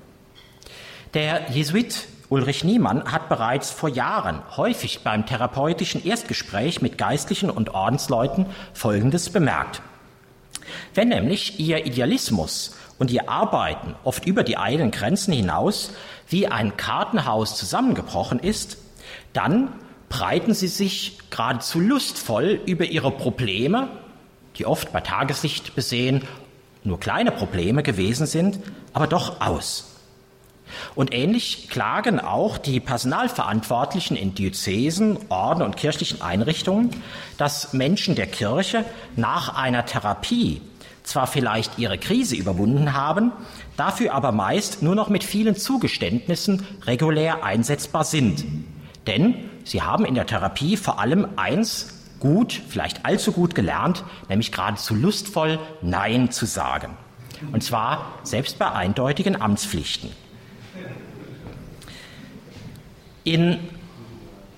Der 1.15 1.49
Jesuit 1.53 2.09
Ulrich 2.29 2.65
Niemann 2.65 3.05
hat 3.05 3.29
bereits 3.29 3.71
vor 3.71 3.89
Jahren 3.89 4.43
häufig 4.57 5.05
beim 5.05 5.27
therapeutischen 5.27 6.05
Erstgespräch 6.05 6.83
mit 6.83 6.99
Geistlichen 6.99 7.51
und 7.51 7.71
Ordensleuten 7.71 8.47
Folgendes 8.73 9.31
bemerkt. 9.31 9.81
Wenn 10.93 11.11
nämlich 11.11 11.61
ihr 11.61 11.87
Idealismus 11.87 12.77
und 12.99 13.13
ihr 13.13 13.29
Arbeiten 13.29 13.95
oft 14.03 14.27
über 14.27 14.43
die 14.43 14.59
eigenen 14.59 14.91
Grenzen 14.91 15.33
hinaus 15.33 15.93
wie 16.27 16.49
ein 16.49 16.77
Kartenhaus 16.77 17.57
zusammengebrochen 17.57 18.41
ist, 18.41 18.79
dann 19.33 19.69
breiten 20.09 20.53
sie 20.53 20.67
sich 20.67 21.19
geradezu 21.31 21.79
lustvoll 21.79 22.61
über 22.67 22.87
ihre 22.87 23.13
Probleme, 23.13 23.89
die 24.57 24.67
oft 24.67 24.93
bei 24.93 25.01
Tageslicht 25.01 25.77
besehen 25.77 26.25
nur 26.83 26.99
kleine 26.99 27.31
Probleme 27.31 27.85
gewesen 27.85 28.27
sind, 28.27 28.59
aber 28.93 29.07
doch 29.07 29.41
aus. 29.41 29.94
Und 30.95 31.13
ähnlich 31.15 31.69
klagen 31.69 32.21
auch 32.21 32.59
die 32.59 32.81
Personalverantwortlichen 32.81 34.17
in 34.17 34.35
Diözesen, 34.35 35.19
Orden 35.29 35.63
und 35.63 35.77
kirchlichen 35.77 36.23
Einrichtungen, 36.23 36.91
dass 37.39 37.73
Menschen 37.73 38.15
der 38.15 38.27
Kirche 38.27 38.85
nach 39.17 39.57
einer 39.57 39.87
Therapie 39.87 40.61
zwar 41.05 41.27
vielleicht 41.27 41.79
ihre 41.79 41.99
Krise 41.99 42.35
überwunden 42.35 42.95
haben, 42.95 43.31
dafür 43.77 44.15
aber 44.15 44.33
meist 44.33 44.83
nur 44.83 44.95
noch 44.95 45.09
mit 45.09 45.23
vielen 45.23 45.55
Zugeständnissen 45.55 46.67
regulär 46.87 47.45
einsetzbar 47.45 48.05
sind. 48.05 48.45
Denn 49.07 49.51
sie 49.65 49.83
haben 49.83 50.05
in 50.05 50.15
der 50.15 50.27
Therapie 50.27 50.77
vor 50.77 50.99
allem 50.99 51.29
eins 51.37 51.95
gut, 52.21 52.61
vielleicht 52.69 53.05
allzu 53.05 53.33
gut 53.33 53.55
gelernt, 53.55 54.03
nämlich 54.31 54.51
geradezu 54.51 54.95
lustvoll 54.95 55.59
Nein 55.83 56.31
zu 56.31 56.47
sagen. 56.47 56.97
Und 57.53 57.63
zwar 57.63 58.07
selbst 58.23 58.59
bei 58.59 58.73
eindeutigen 58.73 59.41
Amtspflichten. 59.41 60.11
In 63.25 63.59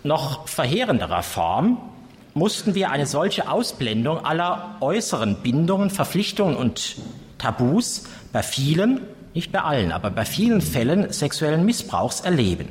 noch 0.02 0.48
verheerenderer 0.48 1.22
Form 1.22 1.78
mussten 2.34 2.74
wir 2.74 2.90
eine 2.90 3.06
solche 3.06 3.48
Ausblendung 3.48 4.24
aller 4.24 4.76
äußeren 4.80 5.42
Bindungen, 5.42 5.88
Verpflichtungen 5.88 6.56
und 6.56 6.96
Tabus 7.38 8.04
bei 8.32 8.42
vielen, 8.42 9.00
nicht 9.34 9.52
bei 9.52 9.62
allen, 9.62 9.92
aber 9.92 10.10
bei 10.10 10.24
vielen 10.24 10.60
Fällen 10.60 11.12
sexuellen 11.12 11.64
Missbrauchs 11.64 12.20
erleben. 12.20 12.68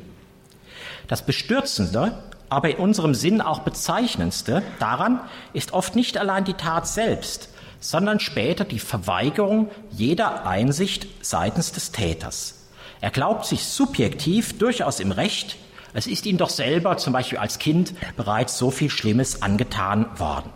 Das 1.07 1.25
Bestürzende, 1.25 2.17
aber 2.49 2.69
in 2.69 2.77
unserem 2.77 3.13
Sinn 3.13 3.41
auch 3.41 3.59
bezeichnendste 3.59 4.63
daran 4.79 5.19
ist 5.53 5.73
oft 5.73 5.95
nicht 5.95 6.17
allein 6.17 6.43
die 6.43 6.53
Tat 6.53 6.87
selbst, 6.87 7.49
sondern 7.79 8.19
später 8.19 8.65
die 8.65 8.79
Verweigerung 8.79 9.69
jeder 9.91 10.45
Einsicht 10.45 11.07
seitens 11.21 11.71
des 11.71 11.91
Täters. 11.91 12.64
Er 13.05 13.11
glaubt 13.11 13.45
sich 13.45 13.63
subjektiv 13.65 14.57
durchaus 14.57 14.99
im 14.99 15.11
Recht, 15.11 15.57
es 15.93 16.07
ist 16.07 16.25
ihm 16.25 16.39
doch 16.39 16.49
selber, 16.49 16.97
zum 16.97 17.13
Beispiel 17.13 17.37
als 17.37 17.59
Kind, 17.59 17.93
bereits 18.17 18.57
so 18.57 18.71
viel 18.71 18.89
Schlimmes 18.89 19.43
angetan 19.43 20.07
worden. 20.17 20.49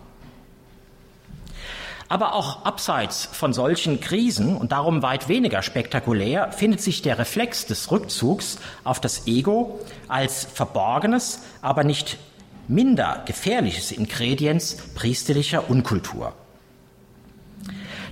Aber 2.08 2.34
auch 2.34 2.64
abseits 2.64 3.26
von 3.26 3.52
solchen 3.52 4.00
Krisen 4.00 4.56
und 4.56 4.72
darum 4.72 5.00
weit 5.00 5.28
weniger 5.28 5.62
spektakulär 5.62 6.50
findet 6.50 6.80
sich 6.80 7.02
der 7.02 7.20
Reflex 7.20 7.66
des 7.66 7.92
Rückzugs 7.92 8.58
auf 8.82 8.98
das 8.98 9.28
Ego 9.28 9.78
als 10.08 10.44
verborgenes, 10.44 11.42
aber 11.62 11.84
nicht 11.84 12.18
minder 12.66 13.22
gefährliches 13.26 13.92
Ingredienz 13.92 14.76
priesterlicher 14.96 15.70
Unkultur. 15.70 16.32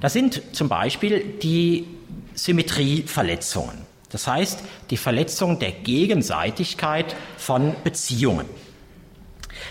Das 0.01 0.13
sind 0.13 0.43
zum 0.53 0.69
Beispiel 0.69 1.25
die 1.43 1.89
Symmetrieverletzungen. 2.37 3.88
Das 4.11 4.27
heißt, 4.27 4.63
die 4.91 4.97
Verletzung 4.97 5.59
der 5.59 5.73
Gegenseitigkeit 5.73 7.15
von 7.37 7.75
Beziehungen. 7.85 8.47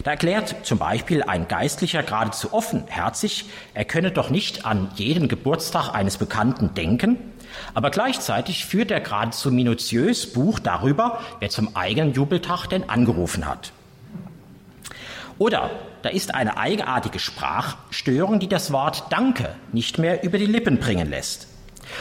Da 0.03 0.11
erklärt 0.11 0.55
zum 0.63 0.77
Beispiel 0.77 1.23
ein 1.23 1.47
Geistlicher 1.47 2.03
geradezu 2.03 2.53
offenherzig, 2.53 3.45
er 3.73 3.85
könne 3.85 4.11
doch 4.11 4.29
nicht 4.29 4.65
an 4.65 4.91
jeden 4.95 5.27
Geburtstag 5.27 5.93
eines 5.93 6.17
Bekannten 6.17 6.73
denken, 6.75 7.17
aber 7.73 7.89
gleichzeitig 7.89 8.65
führt 8.65 8.91
er 8.91 8.99
geradezu 8.99 9.51
minutiös 9.51 10.31
Buch 10.31 10.59
darüber, 10.59 11.19
wer 11.39 11.49
zum 11.49 11.75
eigenen 11.75 12.13
Jubeltag 12.13 12.67
denn 12.67 12.89
angerufen 12.89 13.45
hat. 13.45 13.71
Oder 15.39 15.69
da 16.01 16.09
ist 16.09 16.33
eine 16.33 16.57
eigenartige 16.57 17.19
Sprachstörung, 17.19 18.39
die 18.39 18.49
das 18.49 18.71
Wort 18.71 19.05
Danke 19.09 19.55
nicht 19.71 19.97
mehr 19.97 20.23
über 20.23 20.37
die 20.37 20.45
Lippen 20.45 20.79
bringen 20.79 21.09
lässt. 21.09 21.47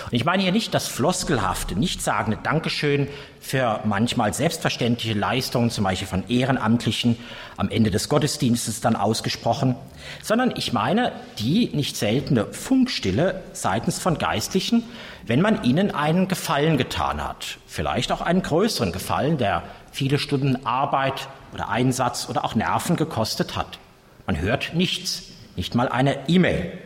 Und 0.07 0.12
ich 0.12 0.25
meine 0.25 0.42
hier 0.42 0.53
nicht 0.53 0.75
das 0.75 0.88
floskelhafte, 0.88 1.79
nichtssagende 1.79 2.38
Dankeschön 2.42 3.09
für 3.40 3.81
manchmal 3.85 4.35
selbstverständliche 4.35 5.14
Leistungen, 5.14 5.70
zum 5.70 5.85
Beispiel 5.85 6.09
von 6.09 6.29
Ehrenamtlichen 6.29 7.16
am 7.57 7.68
Ende 7.68 7.90
des 7.90 8.09
Gottesdienstes 8.09 8.81
dann 8.81 8.96
ausgesprochen, 8.96 9.77
sondern 10.22 10.53
ich 10.57 10.72
meine 10.72 11.12
die 11.38 11.70
nicht 11.72 11.96
seltene 11.96 12.46
Funkstille 12.46 13.42
seitens 13.53 13.99
von 13.99 14.18
Geistlichen, 14.18 14.83
wenn 15.27 15.40
man 15.40 15.64
ihnen 15.64 15.90
einen 15.90 16.29
Gefallen 16.29 16.77
getan 16.77 17.22
hat, 17.22 17.59
vielleicht 17.66 18.12
auch 18.12 18.20
einen 18.20 18.42
größeren 18.42 18.92
Gefallen, 18.92 19.38
der 19.38 19.62
viele 19.92 20.18
Stunden 20.18 20.66
Arbeit 20.66 21.29
oder 21.53 21.68
Einsatz 21.68 22.29
oder 22.29 22.44
auch 22.44 22.55
Nerven 22.55 22.96
gekostet 22.96 23.57
hat. 23.57 23.79
Man 24.27 24.40
hört 24.40 24.75
nichts, 24.75 25.22
nicht 25.57 25.75
mal 25.75 25.88
eine 25.88 26.29
E-Mail. 26.29 26.79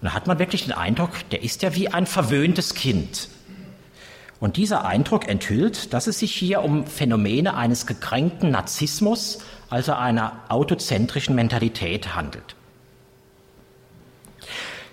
Und 0.00 0.06
da 0.06 0.14
hat 0.14 0.26
man 0.26 0.38
wirklich 0.38 0.64
den 0.64 0.72
Eindruck, 0.72 1.10
der 1.30 1.42
ist 1.42 1.62
ja 1.62 1.74
wie 1.74 1.88
ein 1.88 2.06
verwöhntes 2.06 2.74
Kind. 2.74 3.28
Und 4.38 4.58
dieser 4.58 4.84
Eindruck 4.84 5.28
enthüllt, 5.28 5.94
dass 5.94 6.06
es 6.06 6.18
sich 6.18 6.34
hier 6.34 6.62
um 6.62 6.86
Phänomene 6.86 7.54
eines 7.54 7.86
gekränkten 7.86 8.50
Narzissmus, 8.50 9.38
also 9.70 9.94
einer 9.94 10.40
autozentrischen 10.48 11.34
Mentalität 11.34 12.14
handelt. 12.14 12.54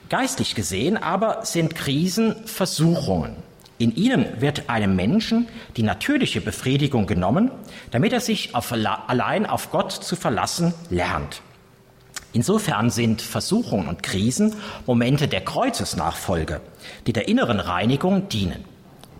Geistlich 0.09 0.55
gesehen 0.55 0.95
aber 0.97 1.45
sind 1.45 1.75
Krisen 1.75 2.45
Versuchungen. 2.45 3.35
In 3.79 3.95
ihnen 3.95 4.39
wird 4.39 4.69
einem 4.69 4.95
Menschen 4.95 5.47
die 5.75 5.83
natürliche 5.83 6.39
Befriedigung 6.39 7.07
genommen, 7.07 7.51
damit 7.91 8.13
er 8.13 8.21
sich 8.21 8.55
auf, 8.55 8.71
allein 8.71 9.45
auf 9.45 9.71
Gott 9.71 9.91
zu 9.91 10.15
verlassen 10.15 10.73
lernt. 10.89 11.41
Insofern 12.33 12.89
sind 12.89 13.21
Versuchungen 13.21 13.87
und 13.87 14.01
Krisen 14.01 14.55
Momente 14.87 15.27
der 15.27 15.41
Kreuzesnachfolge, 15.41 16.61
die 17.05 17.13
der 17.13 17.27
inneren 17.27 17.59
Reinigung 17.59 18.27
dienen. 18.27 18.65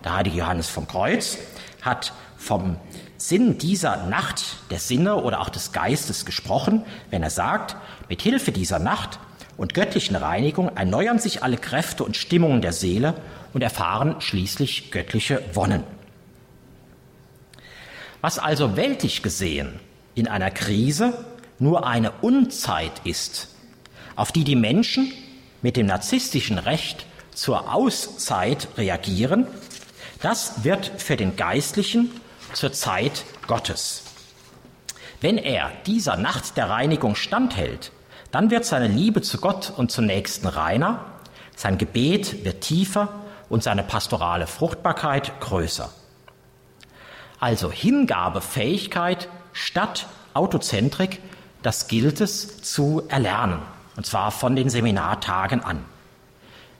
Der 0.02 0.16
heilige 0.16 0.38
Johannes 0.38 0.68
vom 0.68 0.88
Kreuz 0.88 1.38
hat 1.80 2.12
vom 2.36 2.76
Sinn 3.16 3.56
dieser 3.56 4.08
Nacht 4.08 4.56
der 4.70 4.80
Sinne 4.80 5.16
oder 5.16 5.40
auch 5.40 5.48
des 5.48 5.72
Geistes 5.72 6.26
gesprochen, 6.26 6.84
wenn 7.10 7.22
er 7.22 7.30
sagt, 7.30 7.76
mit 8.08 8.20
Hilfe 8.20 8.50
dieser 8.50 8.80
Nacht 8.80 9.20
und 9.56 9.74
göttlichen 9.74 10.16
Reinigung 10.16 10.76
erneuern 10.76 11.20
sich 11.20 11.42
alle 11.42 11.56
Kräfte 11.56 12.02
und 12.02 12.16
Stimmungen 12.16 12.60
der 12.60 12.72
Seele 12.72 13.14
und 13.52 13.62
erfahren 13.62 14.16
schließlich 14.20 14.90
göttliche 14.90 15.40
Wonnen. 15.54 15.84
Was 18.20 18.38
also 18.40 18.76
weltlich 18.76 19.22
gesehen 19.22 19.78
in 20.14 20.26
einer 20.26 20.50
Krise 20.50 21.24
nur 21.58 21.86
eine 21.86 22.12
Unzeit 22.20 22.92
ist, 23.04 23.48
auf 24.16 24.32
die 24.32 24.44
die 24.44 24.56
Menschen 24.56 25.12
mit 25.62 25.76
dem 25.76 25.86
narzisstischen 25.86 26.58
Recht 26.58 27.06
zur 27.32 27.72
Auszeit 27.72 28.68
reagieren, 28.76 29.46
das 30.20 30.64
wird 30.64 30.90
für 30.98 31.16
den 31.16 31.36
Geistlichen 31.36 32.10
zur 32.52 32.72
Zeit 32.72 33.24
Gottes. 33.46 34.02
Wenn 35.20 35.38
er 35.38 35.70
dieser 35.86 36.16
Nacht 36.16 36.56
der 36.56 36.70
Reinigung 36.70 37.14
standhält, 37.14 37.92
dann 38.30 38.50
wird 38.50 38.64
seine 38.64 38.88
Liebe 38.88 39.22
zu 39.22 39.38
Gott 39.38 39.72
und 39.76 39.90
zum 39.90 40.06
Nächsten 40.06 40.46
reiner, 40.46 41.04
sein 41.56 41.78
Gebet 41.78 42.44
wird 42.44 42.62
tiefer 42.62 43.08
und 43.48 43.62
seine 43.62 43.84
pastorale 43.84 44.46
Fruchtbarkeit 44.46 45.40
größer. 45.40 45.90
Also 47.38 47.70
Hingabefähigkeit 47.70 49.28
statt 49.52 50.06
Autozentrik 50.34 51.20
das 51.64 51.88
gilt 51.88 52.20
es 52.20 52.60
zu 52.60 53.02
erlernen, 53.08 53.58
und 53.96 54.04
zwar 54.04 54.30
von 54.30 54.54
den 54.54 54.68
Seminartagen 54.68 55.64
an. 55.64 55.82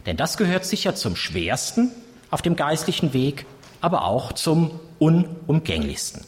Denn 0.05 0.19
das 0.19 0.37
gehört 0.37 0.67
sicher 0.67 0.95
zum 0.95 1.17
schwersten 1.17 1.91
auf 2.31 2.43
dem 2.43 2.55
geistlichen 2.55 3.15
Weg, 3.15 3.47
aber 3.81 4.05
auch 4.05 4.33
zum 4.33 4.79
unumgänglichsten. 4.99 6.27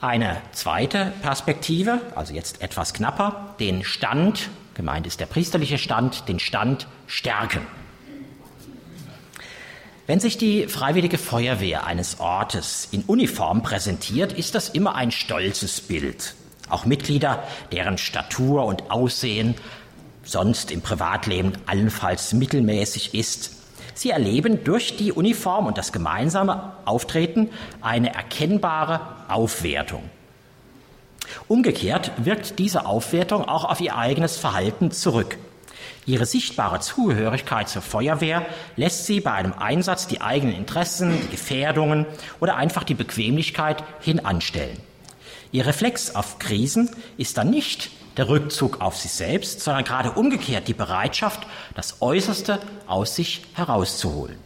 Eine 0.00 0.40
zweite 0.52 1.12
Perspektive, 1.20 2.00
also 2.14 2.32
jetzt 2.32 2.62
etwas 2.62 2.94
knapper, 2.94 3.54
den 3.60 3.84
Stand, 3.84 4.48
gemeint 4.72 5.06
ist 5.06 5.20
der 5.20 5.26
priesterliche 5.26 5.76
Stand, 5.76 6.28
den 6.28 6.38
Stand 6.38 6.86
stärken. 7.06 7.66
Wenn 10.10 10.18
sich 10.18 10.36
die 10.36 10.66
Freiwillige 10.66 11.18
Feuerwehr 11.18 11.86
eines 11.86 12.18
Ortes 12.18 12.88
in 12.90 13.02
Uniform 13.02 13.62
präsentiert, 13.62 14.32
ist 14.32 14.56
das 14.56 14.68
immer 14.68 14.96
ein 14.96 15.12
stolzes 15.12 15.80
Bild. 15.80 16.34
Auch 16.68 16.84
Mitglieder, 16.84 17.44
deren 17.70 17.96
Statur 17.96 18.64
und 18.64 18.90
Aussehen 18.90 19.54
sonst 20.24 20.72
im 20.72 20.80
Privatleben 20.80 21.52
allenfalls 21.66 22.32
mittelmäßig 22.32 23.14
ist, 23.14 23.52
sie 23.94 24.10
erleben 24.10 24.64
durch 24.64 24.96
die 24.96 25.12
Uniform 25.12 25.66
und 25.68 25.78
das 25.78 25.92
gemeinsame 25.92 26.72
Auftreten 26.86 27.48
eine 27.80 28.12
erkennbare 28.12 29.02
Aufwertung. 29.28 30.02
Umgekehrt 31.46 32.10
wirkt 32.16 32.58
diese 32.58 32.84
Aufwertung 32.84 33.44
auch 33.44 33.64
auf 33.64 33.80
ihr 33.80 33.96
eigenes 33.96 34.38
Verhalten 34.38 34.90
zurück. 34.90 35.38
Ihre 36.06 36.26
sichtbare 36.26 36.80
Zugehörigkeit 36.80 37.68
zur 37.68 37.82
Feuerwehr 37.82 38.46
lässt 38.76 39.06
sie 39.06 39.20
bei 39.20 39.32
einem 39.32 39.52
Einsatz 39.52 40.06
die 40.06 40.20
eigenen 40.20 40.54
Interessen, 40.54 41.20
die 41.22 41.28
Gefährdungen 41.28 42.06
oder 42.40 42.56
einfach 42.56 42.84
die 42.84 42.94
Bequemlichkeit 42.94 43.84
hinanstellen. 44.00 44.78
Ihr 45.52 45.66
Reflex 45.66 46.14
auf 46.14 46.38
Krisen 46.38 46.90
ist 47.16 47.36
dann 47.36 47.50
nicht 47.50 47.90
der 48.16 48.28
Rückzug 48.28 48.80
auf 48.80 48.96
sich 48.96 49.12
selbst, 49.12 49.60
sondern 49.60 49.84
gerade 49.84 50.12
umgekehrt 50.12 50.68
die 50.68 50.74
Bereitschaft, 50.74 51.46
das 51.74 52.00
Äußerste 52.00 52.60
aus 52.86 53.16
sich 53.16 53.42
herauszuholen. 53.54 54.36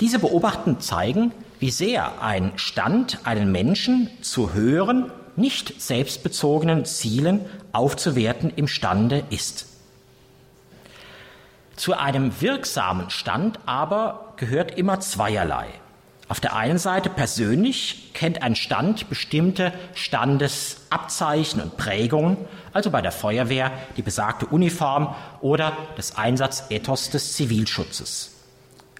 Diese 0.00 0.18
Beobachten 0.20 0.80
zeigen, 0.80 1.32
wie 1.58 1.70
sehr 1.70 2.22
ein 2.22 2.52
Stand 2.56 3.20
einen 3.24 3.50
Menschen 3.50 4.10
zu 4.20 4.54
höheren, 4.54 5.10
nicht 5.34 5.80
selbstbezogenen 5.80 6.84
Zielen 6.84 7.46
aufzuwerten 7.78 8.50
imstande 8.50 9.24
ist. 9.30 9.66
Zu 11.76 11.96
einem 11.96 12.40
wirksamen 12.40 13.08
Stand 13.08 13.60
aber 13.66 14.34
gehört 14.36 14.76
immer 14.76 14.98
zweierlei. 14.98 15.66
Auf 16.28 16.40
der 16.40 16.56
einen 16.56 16.78
Seite 16.78 17.08
persönlich 17.08 18.10
kennt 18.14 18.42
ein 18.42 18.56
Stand 18.56 19.08
bestimmte 19.08 19.72
Standesabzeichen 19.94 21.62
und 21.62 21.76
Prägungen, 21.76 22.36
also 22.72 22.90
bei 22.90 23.00
der 23.00 23.12
Feuerwehr 23.12 23.70
die 23.96 24.02
besagte 24.02 24.46
Uniform 24.46 25.14
oder 25.40 25.74
das 25.96 26.18
Einsatzethos 26.18 27.10
des 27.10 27.34
Zivilschutzes. 27.34 28.37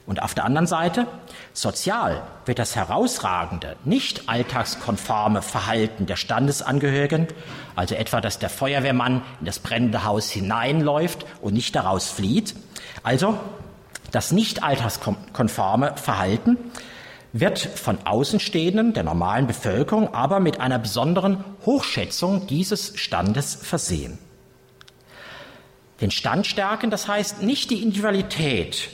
Und 0.08 0.22
auf 0.22 0.32
der 0.32 0.46
anderen 0.46 0.66
Seite, 0.66 1.06
sozial 1.52 2.22
wird 2.46 2.58
das 2.58 2.74
herausragende, 2.74 3.76
nicht 3.84 4.26
alltagskonforme 4.26 5.42
Verhalten 5.42 6.06
der 6.06 6.16
Standesangehörigen, 6.16 7.28
also 7.76 7.94
etwa, 7.94 8.22
dass 8.22 8.38
der 8.38 8.48
Feuerwehrmann 8.48 9.20
in 9.40 9.44
das 9.44 9.58
brennende 9.58 10.04
Haus 10.04 10.30
hineinläuft 10.30 11.26
und 11.42 11.52
nicht 11.52 11.76
daraus 11.76 12.08
flieht, 12.08 12.54
also 13.02 13.38
das 14.10 14.32
nicht 14.32 14.62
alltagskonforme 14.62 15.94
Verhalten 15.98 16.56
wird 17.34 17.58
von 17.58 17.98
Außenstehenden, 18.06 18.94
der 18.94 19.02
normalen 19.02 19.46
Bevölkerung, 19.46 20.14
aber 20.14 20.40
mit 20.40 20.58
einer 20.58 20.78
besonderen 20.78 21.44
Hochschätzung 21.66 22.46
dieses 22.46 22.98
Standes 22.98 23.54
versehen. 23.56 24.18
Den 26.00 26.10
Stand 26.10 26.46
stärken, 26.46 26.88
das 26.88 27.08
heißt 27.08 27.42
nicht 27.42 27.68
die 27.68 27.82
Individualität 27.82 28.88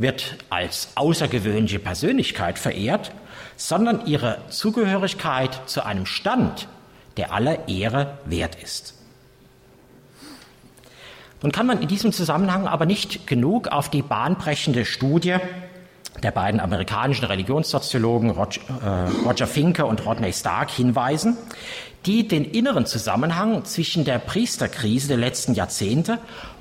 wird 0.00 0.36
als 0.48 0.88
außergewöhnliche 0.94 1.78
Persönlichkeit 1.78 2.58
verehrt, 2.58 3.12
sondern 3.56 4.06
ihre 4.06 4.38
Zugehörigkeit 4.48 5.60
zu 5.66 5.84
einem 5.84 6.06
Stand, 6.06 6.68
der 7.16 7.32
aller 7.32 7.68
Ehre 7.68 8.18
wert 8.24 8.56
ist. 8.62 8.94
Nun 11.42 11.52
kann 11.52 11.66
man 11.66 11.80
in 11.80 11.88
diesem 11.88 12.12
Zusammenhang 12.12 12.66
aber 12.66 12.86
nicht 12.86 13.26
genug 13.26 13.68
auf 13.68 13.90
die 13.90 14.02
bahnbrechende 14.02 14.84
Studie 14.84 15.36
der 16.22 16.30
beiden 16.32 16.60
amerikanischen 16.60 17.24
Religionssoziologen 17.26 18.30
äh, 18.30 18.34
Roger 19.24 19.46
Finke 19.46 19.86
und 19.86 20.04
Rodney 20.04 20.32
Stark 20.32 20.70
hinweisen, 20.70 21.36
die 22.06 22.26
den 22.26 22.44
inneren 22.44 22.86
Zusammenhang 22.86 23.64
zwischen 23.64 24.04
der 24.04 24.18
Priesterkrise 24.18 25.08
der 25.08 25.16
letzten 25.18 25.54
Jahrzehnte 25.54 26.18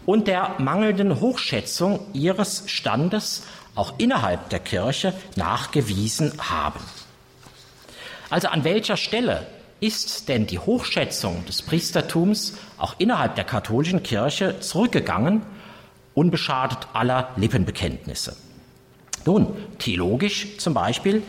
und 0.10 0.28
der 0.28 0.55
mangelnden 0.57 1.20
Hochschätzung 1.20 1.99
ihres 2.14 2.64
Standes 2.66 3.43
auch 3.76 3.93
innerhalb 3.99 4.49
der 4.49 4.57
Kirche 4.57 5.14
nachgewiesen 5.36 6.34
haben. 6.39 6.80
Also 8.32 8.47
an 8.47 8.64
welcher 8.64 8.97
Stelle 8.97 9.45
ist 9.80 10.28
denn 10.28 10.47
die 10.47 10.57
Hochschätzung 10.57 11.45
des 11.45 11.62
Priestertums 11.62 12.57
auch 12.80 12.95
innerhalb 12.97 13.36
der 13.36 13.43
katholischen 13.43 14.01
Kirche 14.01 14.60
zurückgegangen, 14.62 15.43
unbeschadet 16.16 16.88
aller 16.93 17.30
Lippenbekenntnisse? 17.36 18.36
Nun, 19.26 19.55
theologisch 19.78 20.57
zum 20.57 20.74
Beispiel, 20.74 21.22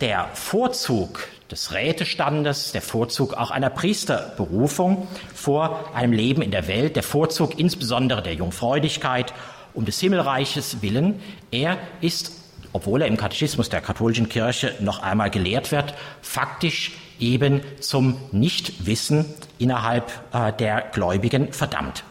der 0.00 0.30
Vorzug 0.34 1.20
des 1.50 1.72
Rätestandes, 1.72 2.72
der 2.72 2.82
Vorzug 2.82 3.34
auch 3.34 3.50
einer 3.50 3.70
Priesterberufung 3.70 5.06
vor 5.34 5.90
einem 5.94 6.12
Leben 6.12 6.42
in 6.42 6.50
der 6.50 6.66
Welt, 6.66 6.96
der 6.96 7.02
Vorzug 7.02 7.58
insbesondere 7.58 8.22
der 8.22 8.34
Jungfräulichkeit 8.34 9.32
um 9.74 9.84
des 9.84 10.00
Himmelreiches 10.00 10.82
willen, 10.82 11.20
er 11.50 11.78
ist, 12.00 12.32
obwohl 12.72 13.02
er 13.02 13.08
im 13.08 13.16
Katechismus 13.16 13.68
der 13.68 13.80
katholischen 13.80 14.28
Kirche 14.28 14.74
noch 14.80 15.02
einmal 15.02 15.30
gelehrt 15.30 15.70
wird, 15.70 15.94
faktisch 16.22 16.92
eben 17.20 17.60
zum 17.80 18.18
Nichtwissen 18.32 19.26
innerhalb 19.58 20.10
äh, 20.32 20.52
der 20.52 20.80
Gläubigen 20.92 21.52
verdammt. 21.52 22.04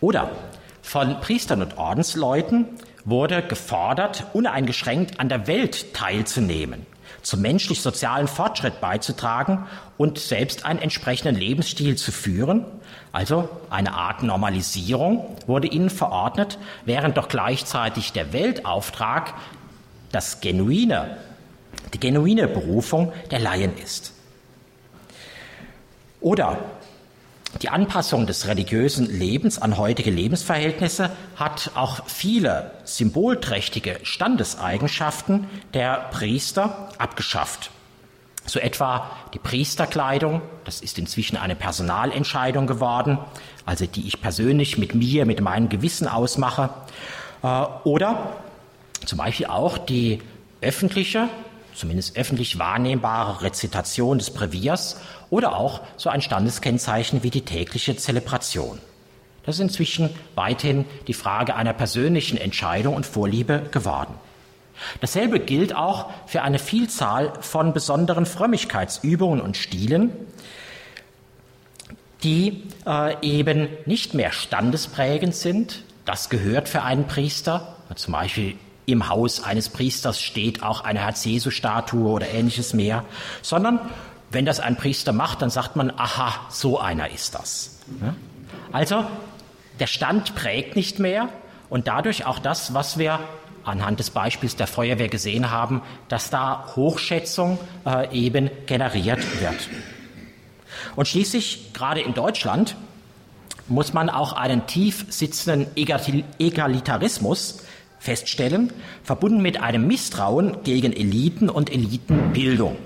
Oder 0.00 0.30
von 0.80 1.20
Priestern 1.20 1.62
und 1.62 1.76
Ordensleuten 1.76 2.66
wurde 3.04 3.42
gefordert, 3.42 4.26
uneingeschränkt 4.32 5.20
an 5.20 5.28
der 5.28 5.46
Welt 5.46 5.92
teilzunehmen 5.92 6.86
zum 7.22 7.40
menschlich-sozialen 7.40 8.28
Fortschritt 8.28 8.80
beizutragen 8.80 9.66
und 9.96 10.18
selbst 10.18 10.64
einen 10.64 10.80
entsprechenden 10.80 11.36
Lebensstil 11.36 11.96
zu 11.96 12.12
führen. 12.12 12.64
Also 13.12 13.48
eine 13.70 13.92
Art 13.94 14.22
Normalisierung 14.22 15.36
wurde 15.46 15.68
ihnen 15.68 15.90
verordnet, 15.90 16.58
während 16.84 17.16
doch 17.16 17.28
gleichzeitig 17.28 18.12
der 18.12 18.32
Weltauftrag 18.32 19.34
das 20.10 20.40
genuine, 20.40 21.16
die 21.94 22.00
genuine 22.00 22.48
Berufung 22.48 23.12
der 23.30 23.38
Laien 23.38 23.76
ist. 23.78 24.12
Oder 26.20 26.58
die 27.60 27.68
Anpassung 27.68 28.26
des 28.26 28.46
religiösen 28.46 29.06
Lebens 29.06 29.60
an 29.60 29.76
heutige 29.76 30.10
Lebensverhältnisse 30.10 31.10
hat 31.36 31.72
auch 31.74 32.06
viele 32.06 32.70
symbolträchtige 32.84 33.98
Standeseigenschaften 34.02 35.46
der 35.74 36.08
Priester 36.10 36.88
abgeschafft. 36.98 37.70
So 38.46 38.58
etwa 38.58 39.10
die 39.34 39.38
Priesterkleidung, 39.38 40.40
das 40.64 40.80
ist 40.80 40.98
inzwischen 40.98 41.36
eine 41.36 41.54
Personalentscheidung 41.54 42.66
geworden, 42.66 43.18
also 43.66 43.86
die 43.86 44.06
ich 44.08 44.20
persönlich 44.20 44.78
mit 44.78 44.94
mir, 44.94 45.26
mit 45.26 45.40
meinem 45.40 45.68
Gewissen 45.68 46.08
ausmache. 46.08 46.70
Äh, 47.42 47.64
oder 47.84 48.32
zum 49.04 49.18
Beispiel 49.18 49.46
auch 49.46 49.78
die 49.78 50.20
öffentliche 50.60 51.28
zumindest 51.74 52.16
öffentlich 52.16 52.58
wahrnehmbare 52.58 53.42
Rezitation 53.42 54.18
des 54.18 54.30
Breviers 54.30 54.96
oder 55.30 55.56
auch 55.56 55.80
so 55.96 56.10
ein 56.10 56.22
Standeskennzeichen 56.22 57.22
wie 57.22 57.30
die 57.30 57.42
tägliche 57.42 57.96
Zelebration. 57.96 58.78
Das 59.44 59.56
ist 59.56 59.60
inzwischen 59.60 60.10
weithin 60.34 60.84
die 61.08 61.14
Frage 61.14 61.56
einer 61.56 61.72
persönlichen 61.72 62.38
Entscheidung 62.38 62.94
und 62.94 63.06
Vorliebe 63.06 63.62
geworden. 63.70 64.14
Dasselbe 65.00 65.40
gilt 65.40 65.74
auch 65.74 66.10
für 66.26 66.42
eine 66.42 66.58
Vielzahl 66.58 67.32
von 67.40 67.72
besonderen 67.72 68.26
Frömmigkeitsübungen 68.26 69.40
und 69.40 69.56
Stilen, 69.56 70.10
die 72.22 72.62
äh, 72.86 73.16
eben 73.22 73.68
nicht 73.86 74.14
mehr 74.14 74.32
standesprägend 74.32 75.34
sind. 75.34 75.84
Das 76.04 76.30
gehört 76.30 76.68
für 76.68 76.82
einen 76.82 77.06
Priester, 77.06 77.76
zum 77.94 78.12
Beispiel 78.12 78.56
im 78.86 79.08
Haus 79.08 79.42
eines 79.42 79.68
Priesters 79.68 80.20
steht 80.20 80.62
auch 80.62 80.82
eine 80.82 81.00
Herz-Jesu-Statue 81.00 82.10
oder 82.10 82.28
ähnliches 82.28 82.74
mehr, 82.74 83.04
sondern 83.40 83.80
wenn 84.30 84.44
das 84.44 84.60
ein 84.60 84.76
Priester 84.76 85.12
macht, 85.12 85.42
dann 85.42 85.50
sagt 85.50 85.76
man, 85.76 85.92
aha, 85.96 86.34
so 86.48 86.78
einer 86.78 87.10
ist 87.10 87.34
das. 87.34 87.78
Also 88.72 89.04
der 89.78 89.86
Stand 89.86 90.34
prägt 90.34 90.74
nicht 90.74 90.98
mehr 90.98 91.28
und 91.68 91.86
dadurch 91.86 92.26
auch 92.26 92.38
das, 92.38 92.74
was 92.74 92.98
wir 92.98 93.20
anhand 93.64 94.00
des 94.00 94.10
Beispiels 94.10 94.56
der 94.56 94.66
Feuerwehr 94.66 95.08
gesehen 95.08 95.50
haben, 95.50 95.82
dass 96.08 96.30
da 96.30 96.72
Hochschätzung 96.74 97.58
äh, 97.86 98.12
eben 98.16 98.50
generiert 98.66 99.40
wird. 99.40 99.68
Und 100.96 101.06
schließlich, 101.06 101.72
gerade 101.72 102.00
in 102.00 102.14
Deutschland, 102.14 102.76
muss 103.68 103.92
man 103.92 104.10
auch 104.10 104.32
einen 104.32 104.66
tief 104.66 105.06
sitzenden 105.08 105.66
Egalitarismus 105.76 107.62
feststellen, 108.02 108.72
verbunden 109.04 109.40
mit 109.40 109.60
einem 109.62 109.86
Misstrauen 109.86 110.64
gegen 110.64 110.92
Eliten 110.92 111.48
und 111.48 111.70
Elitenbildung. 111.70 112.76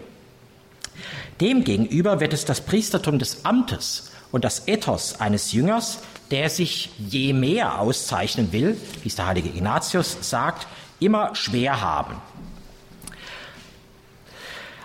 Demgegenüber 1.41 2.21
wird 2.21 2.35
es 2.35 2.45
das 2.45 2.61
Priestertum 2.61 3.19
des 3.19 3.45
Amtes 3.45 4.13
und 4.31 4.45
das 4.45 4.69
Ethos 4.69 5.19
eines 5.19 5.53
Jüngers, 5.53 6.01
der 6.31 6.51
sich 6.51 6.91
je 6.99 7.33
mehr 7.33 7.81
auszeichnen 7.81 8.53
will, 8.53 8.77
wie 9.03 9.09
es 9.09 9.17
der 9.17 9.27
heilige 9.27 9.49
Ignatius 9.49 10.19
sagt, 10.21 10.67
immer 11.01 11.35
schwer 11.35 11.81
haben. 11.81 12.17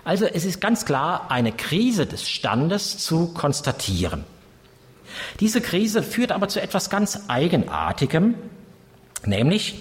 Also 0.06 0.26
es 0.26 0.46
ist 0.46 0.62
ganz 0.62 0.86
klar 0.86 1.30
eine 1.30 1.52
Krise 1.52 2.06
des 2.06 2.30
Standes 2.30 3.00
zu 3.00 3.34
konstatieren. 3.34 4.24
Diese 5.42 5.60
Krise 5.60 6.04
führt 6.04 6.32
aber 6.32 6.48
zu 6.48 6.62
etwas 6.62 6.90
ganz 6.90 7.24
Eigenartigem, 7.28 8.36
nämlich 9.26 9.76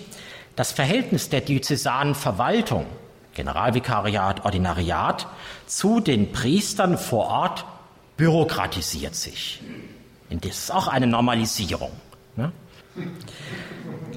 das 0.61 0.73
Verhältnis 0.73 1.31
der 1.31 1.41
diözesanen 1.41 2.15
Verwaltung 2.15 2.85
Generalvikariat, 3.33 4.45
Ordinariat, 4.45 5.27
zu 5.65 6.01
den 6.01 6.33
Priestern 6.33 6.99
vor 6.99 7.29
Ort 7.29 7.65
bürokratisiert 8.19 9.15
sich. 9.15 9.63
Und 10.29 10.45
das 10.45 10.59
ist 10.59 10.71
auch 10.71 10.87
eine 10.87 11.07
Normalisierung. 11.07 11.93
Ne? 12.37 12.53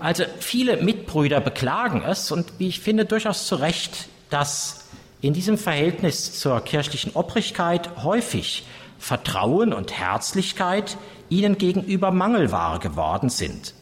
Also 0.02 0.26
viele 0.42 0.84
Mitbrüder 0.84 1.40
beklagen 1.40 2.04
es 2.06 2.30
und 2.30 2.52
wie 2.60 2.68
ich 2.68 2.82
finde 2.82 3.06
durchaus 3.06 3.48
zu 3.48 3.56
Recht, 3.56 4.10
dass 4.30 4.88
in 5.22 5.32
diesem 5.32 5.58
Verhältnis 5.58 6.38
zur 6.38 6.60
kirchlichen 6.60 7.14
Obrigkeit 7.14 8.04
häufig 8.04 8.68
Vertrauen 9.00 9.72
und 9.72 9.98
Herzlichkeit 9.98 10.98
ihnen 11.30 11.58
gegenüber 11.58 12.12
Mangelware 12.12 12.80
geworden 12.80 13.30
sind. 13.30 13.74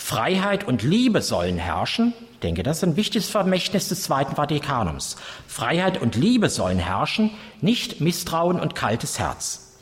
Freiheit 0.00 0.66
und 0.66 0.82
Liebe 0.82 1.22
sollen 1.22 1.58
herrschen. 1.58 2.14
Ich 2.32 2.38
denke, 2.40 2.64
das 2.64 2.78
ist 2.78 2.84
ein 2.84 2.96
wichtiges 2.96 3.28
Vermächtnis 3.28 3.90
des 3.90 4.02
Zweiten 4.02 4.34
Vatikanums. 4.34 5.16
Freiheit 5.46 6.00
und 6.00 6.16
Liebe 6.16 6.48
sollen 6.48 6.78
herrschen, 6.78 7.30
nicht 7.60 8.00
Misstrauen 8.00 8.58
und 8.58 8.74
kaltes 8.74 9.20
Herz. 9.20 9.76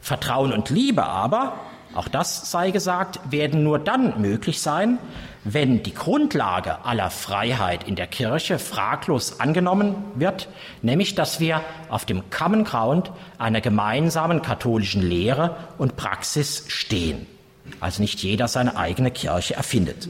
Vertrauen 0.00 0.52
und 0.52 0.70
Liebe 0.70 1.02
aber, 1.02 1.54
auch 1.94 2.06
das 2.06 2.50
sei 2.50 2.70
gesagt, 2.70 3.18
werden 3.30 3.64
nur 3.64 3.80
dann 3.80 4.20
möglich 4.20 4.60
sein, 4.60 4.98
wenn 5.44 5.82
die 5.82 5.94
Grundlage 5.94 6.84
aller 6.84 7.10
Freiheit 7.10 7.88
in 7.88 7.96
der 7.96 8.06
Kirche 8.06 8.58
fraglos 8.58 9.40
angenommen 9.40 9.96
wird, 10.14 10.48
nämlich 10.82 11.14
dass 11.14 11.40
wir 11.40 11.62
auf 11.88 12.04
dem 12.04 12.30
Common 12.30 12.64
Ground 12.64 13.10
einer 13.38 13.62
gemeinsamen 13.62 14.42
katholischen 14.42 15.02
Lehre 15.02 15.56
und 15.78 15.96
Praxis 15.96 16.66
stehen. 16.68 17.26
Also 17.80 18.02
nicht 18.02 18.22
jeder 18.22 18.48
seine 18.48 18.76
eigene 18.76 19.10
Kirche 19.10 19.54
erfindet. 19.54 20.08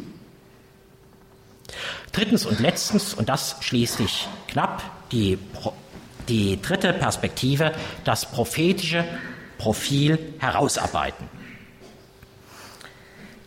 Drittens 2.12 2.46
und 2.46 2.60
letztens, 2.60 3.14
und 3.14 3.28
das 3.28 3.56
schließlich 3.60 4.28
knapp, 4.48 4.82
die, 5.10 5.38
die 6.28 6.60
dritte 6.60 6.92
Perspektive, 6.92 7.72
das 8.04 8.30
prophetische 8.30 9.04
Profil 9.58 10.18
herausarbeiten. 10.38 11.28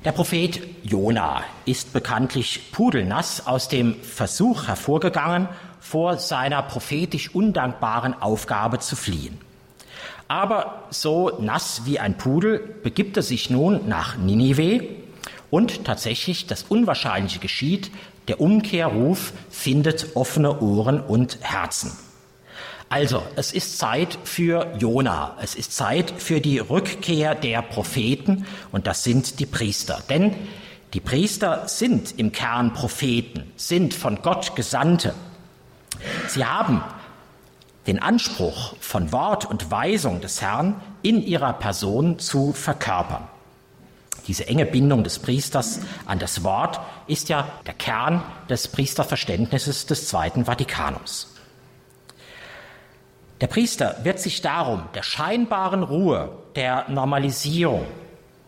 Der 0.03 0.11
Prophet 0.11 0.61
Jona 0.83 1.43
ist 1.65 1.91
bekanntlich 1.91 2.71
pudelnass 2.71 3.45
aus 3.45 3.67
dem 3.67 4.01
Versuch 4.01 4.67
hervorgegangen, 4.67 5.49
vor 5.79 6.17
seiner 6.17 6.61
prophetisch 6.63 7.33
undankbaren 7.33 8.13
Aufgabe 8.13 8.79
zu 8.79 8.95
fliehen. 8.95 9.39
Aber 10.27 10.83
so 10.89 11.37
nass 11.39 11.83
wie 11.85 11.99
ein 11.99 12.17
Pudel 12.17 12.59
begibt 12.83 13.17
er 13.17 13.23
sich 13.23 13.49
nun 13.49 13.87
nach 13.87 14.17
Ninive 14.17 14.83
und 15.49 15.85
tatsächlich 15.85 16.47
das 16.47 16.63
Unwahrscheinliche 16.63 17.39
geschieht, 17.39 17.91
der 18.27 18.41
Umkehrruf 18.41 19.31
findet 19.49 20.15
offene 20.15 20.59
Ohren 20.59 20.99
und 20.99 21.39
Herzen. 21.41 21.91
Also, 22.89 23.21
es 23.35 23.51
ist 23.51 23.77
Zeit 23.77 24.17
für 24.23 24.73
Jona, 24.79 25.35
es 25.41 25.55
ist 25.55 25.75
Zeit 25.75 26.13
für 26.17 26.39
die 26.39 26.59
Rückkehr 26.59 27.35
der 27.35 27.61
Propheten 27.61 28.45
und 28.71 28.87
das 28.87 29.03
sind 29.03 29.39
die 29.39 29.45
Priester. 29.45 30.01
Denn 30.09 30.33
die 30.93 31.01
Priester 31.01 31.67
sind 31.67 32.17
im 32.17 32.31
Kern 32.31 32.73
Propheten, 32.73 33.51
sind 33.57 33.93
von 33.93 34.21
Gott 34.21 34.55
Gesandte. 34.55 35.13
Sie 36.29 36.45
haben 36.45 36.81
den 37.87 37.99
Anspruch 37.99 38.75
von 38.81 39.13
Wort 39.13 39.45
und 39.45 39.71
Weisung 39.71 40.19
des 40.19 40.41
Herrn 40.41 40.81
in 41.01 41.23
ihrer 41.23 41.53
Person 41.53 42.19
zu 42.19 42.51
verkörpern. 42.51 43.27
Diese 44.27 44.45
enge 44.45 44.65
Bindung 44.65 45.05
des 45.05 45.19
Priesters 45.19 45.79
an 46.05 46.19
das 46.19 46.43
Wort 46.43 46.81
ist 47.07 47.29
ja 47.29 47.47
der 47.65 47.73
Kern 47.73 48.21
des 48.49 48.67
Priesterverständnisses 48.67 49.85
des 49.85 50.09
Zweiten 50.09 50.45
Vatikanums. 50.45 51.33
Der 53.39 53.47
Priester 53.47 53.95
wird 54.03 54.19
sich 54.19 54.41
darum 54.41 54.83
der 54.93 55.03
scheinbaren 55.03 55.83
Ruhe, 55.83 56.31
der 56.55 56.89
Normalisierung, 56.89 57.85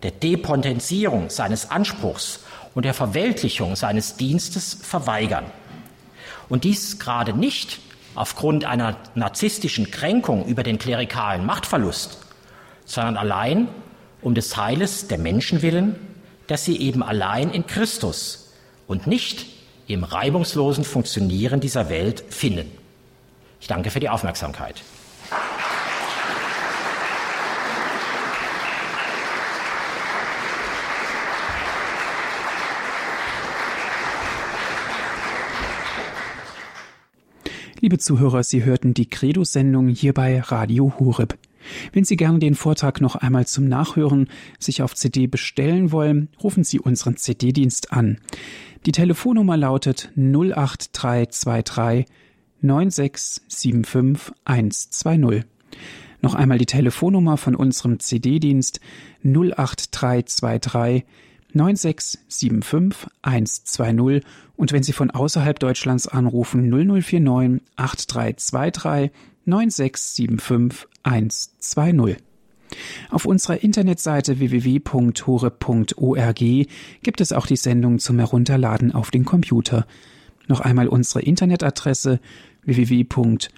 der 0.04 0.12
Depotenzierung 0.12 1.30
seines 1.30 1.72
Anspruchs 1.72 2.42
und 2.76 2.84
der 2.84 2.94
Verweltlichung 2.94 3.78
seines 3.78 4.18
Dienstes 4.18 4.74
verweigern. 4.82 5.46
Und 6.50 6.66
dies 6.66 7.00
gerade 7.00 7.34
nicht 7.34 7.80
aufgrund 8.20 8.65
einer 8.65 8.97
narzisstischen 9.15 9.91
Kränkung 9.91 10.45
über 10.45 10.61
den 10.61 10.78
klerikalen 10.78 11.45
Machtverlust, 11.45 12.17
sondern 12.84 13.15
allein 13.15 13.70
um 14.22 14.36
des 14.36 14.57
Heiles 14.57 15.07
der 15.07 15.17
Menschen 15.17 15.61
willen, 15.61 15.95
dass 16.47 16.65
sie 16.65 16.78
eben 16.82 17.01
allein 17.01 17.49
in 17.49 17.65
Christus 17.65 18.51
und 18.88 19.07
nicht 19.07 19.45
im 19.88 20.03
reibungslosen 20.03 20.84
Funktionieren 20.84 21.61
dieser 21.61 21.88
Welt 21.88 22.22
finden. 22.30 22.70
Ich 23.61 23.67
danke 23.67 23.89
für 23.89 24.01
die 24.01 24.09
Aufmerksamkeit. 24.09 24.82
Liebe 37.82 37.98
Zuhörer, 37.98 38.44
Sie 38.44 38.66
hörten 38.66 38.94
die 38.94 39.10
Credo-Sendung 39.10 39.88
hier 39.88 40.14
bei 40.14 40.42
Radio 40.42 41.00
Hureb. 41.00 41.38
Wenn 41.94 42.04
Sie 42.04 42.18
gerne 42.18 42.40
den 42.40 42.56
Vortrag 42.56 43.00
noch 43.00 43.16
einmal 43.16 43.48
zum 43.48 43.70
Nachhören 43.70 44.28
sich 44.60 44.82
auf 44.82 44.96
CD 44.96 45.28
bestellen 45.28 45.94
wollen, 45.94 46.28
rufen 46.44 46.66
Sie 46.66 46.82
unseren 46.82 47.16
CD-Dienst 47.16 47.94
an. 47.94 48.18
Die 48.86 48.92
Telefonnummer 48.92 49.56
lautet 49.56 50.12
08323 50.18 52.06
9675 52.60 54.34
120. 54.44 55.46
Noch 56.22 56.36
einmal 56.36 56.58
die 56.58 56.66
Telefonnummer 56.66 57.38
von 57.38 57.56
unserem 57.56 58.02
CD-Dienst 58.02 58.82
08323 59.24 61.06
9675 61.54 63.10
120 63.22 64.24
und 64.56 64.72
wenn 64.72 64.84
Sie 64.84 64.93
von 64.93 65.12
außerhalb 65.12 65.60
Deutschlands 65.60 66.08
anrufen 66.08 66.70
0049 66.70 67.62
8323 67.76 69.12
9675 69.45 70.88
120. 71.04 72.18
Auf 73.10 73.26
unserer 73.26 73.64
Internetseite 73.64 74.39
www.hore.org 74.39 76.39
gibt 77.02 77.22
es 77.22 77.34
auch 77.34 77.47
die 77.47 77.56
Sendung 77.56 77.97
zum 78.00 78.20
Herunterladen 78.20 78.93
auf 78.93 79.10
den 79.12 79.24
Computer. 79.26 79.88
Noch 80.47 80.62
einmal 80.62 80.88
unsere 80.88 81.22
Internetadresse 81.22 82.20
www.hore.org. 82.64 83.52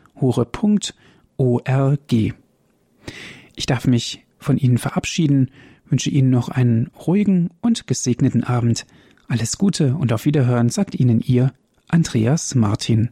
Ich 3.56 3.66
darf 3.66 3.88
mich 3.88 4.26
von 4.38 4.58
Ihnen 4.58 4.78
verabschieden 4.78 5.50
wünsche 5.92 6.10
Ihnen 6.10 6.30
noch 6.30 6.50
einen 6.50 6.90
ruhigen 7.06 7.50
und 7.62 7.86
gesegneten 7.86 8.44
Abend. 8.44 8.86
Alles 9.28 9.58
Gute 9.58 9.96
und 9.96 10.12
auf 10.14 10.26
Wiederhören 10.26 10.70
sagt 10.70 10.96
Ihnen 10.96 11.22
Ihr 11.22 11.54
Andreas 11.88 12.56
Martin. 12.56 13.10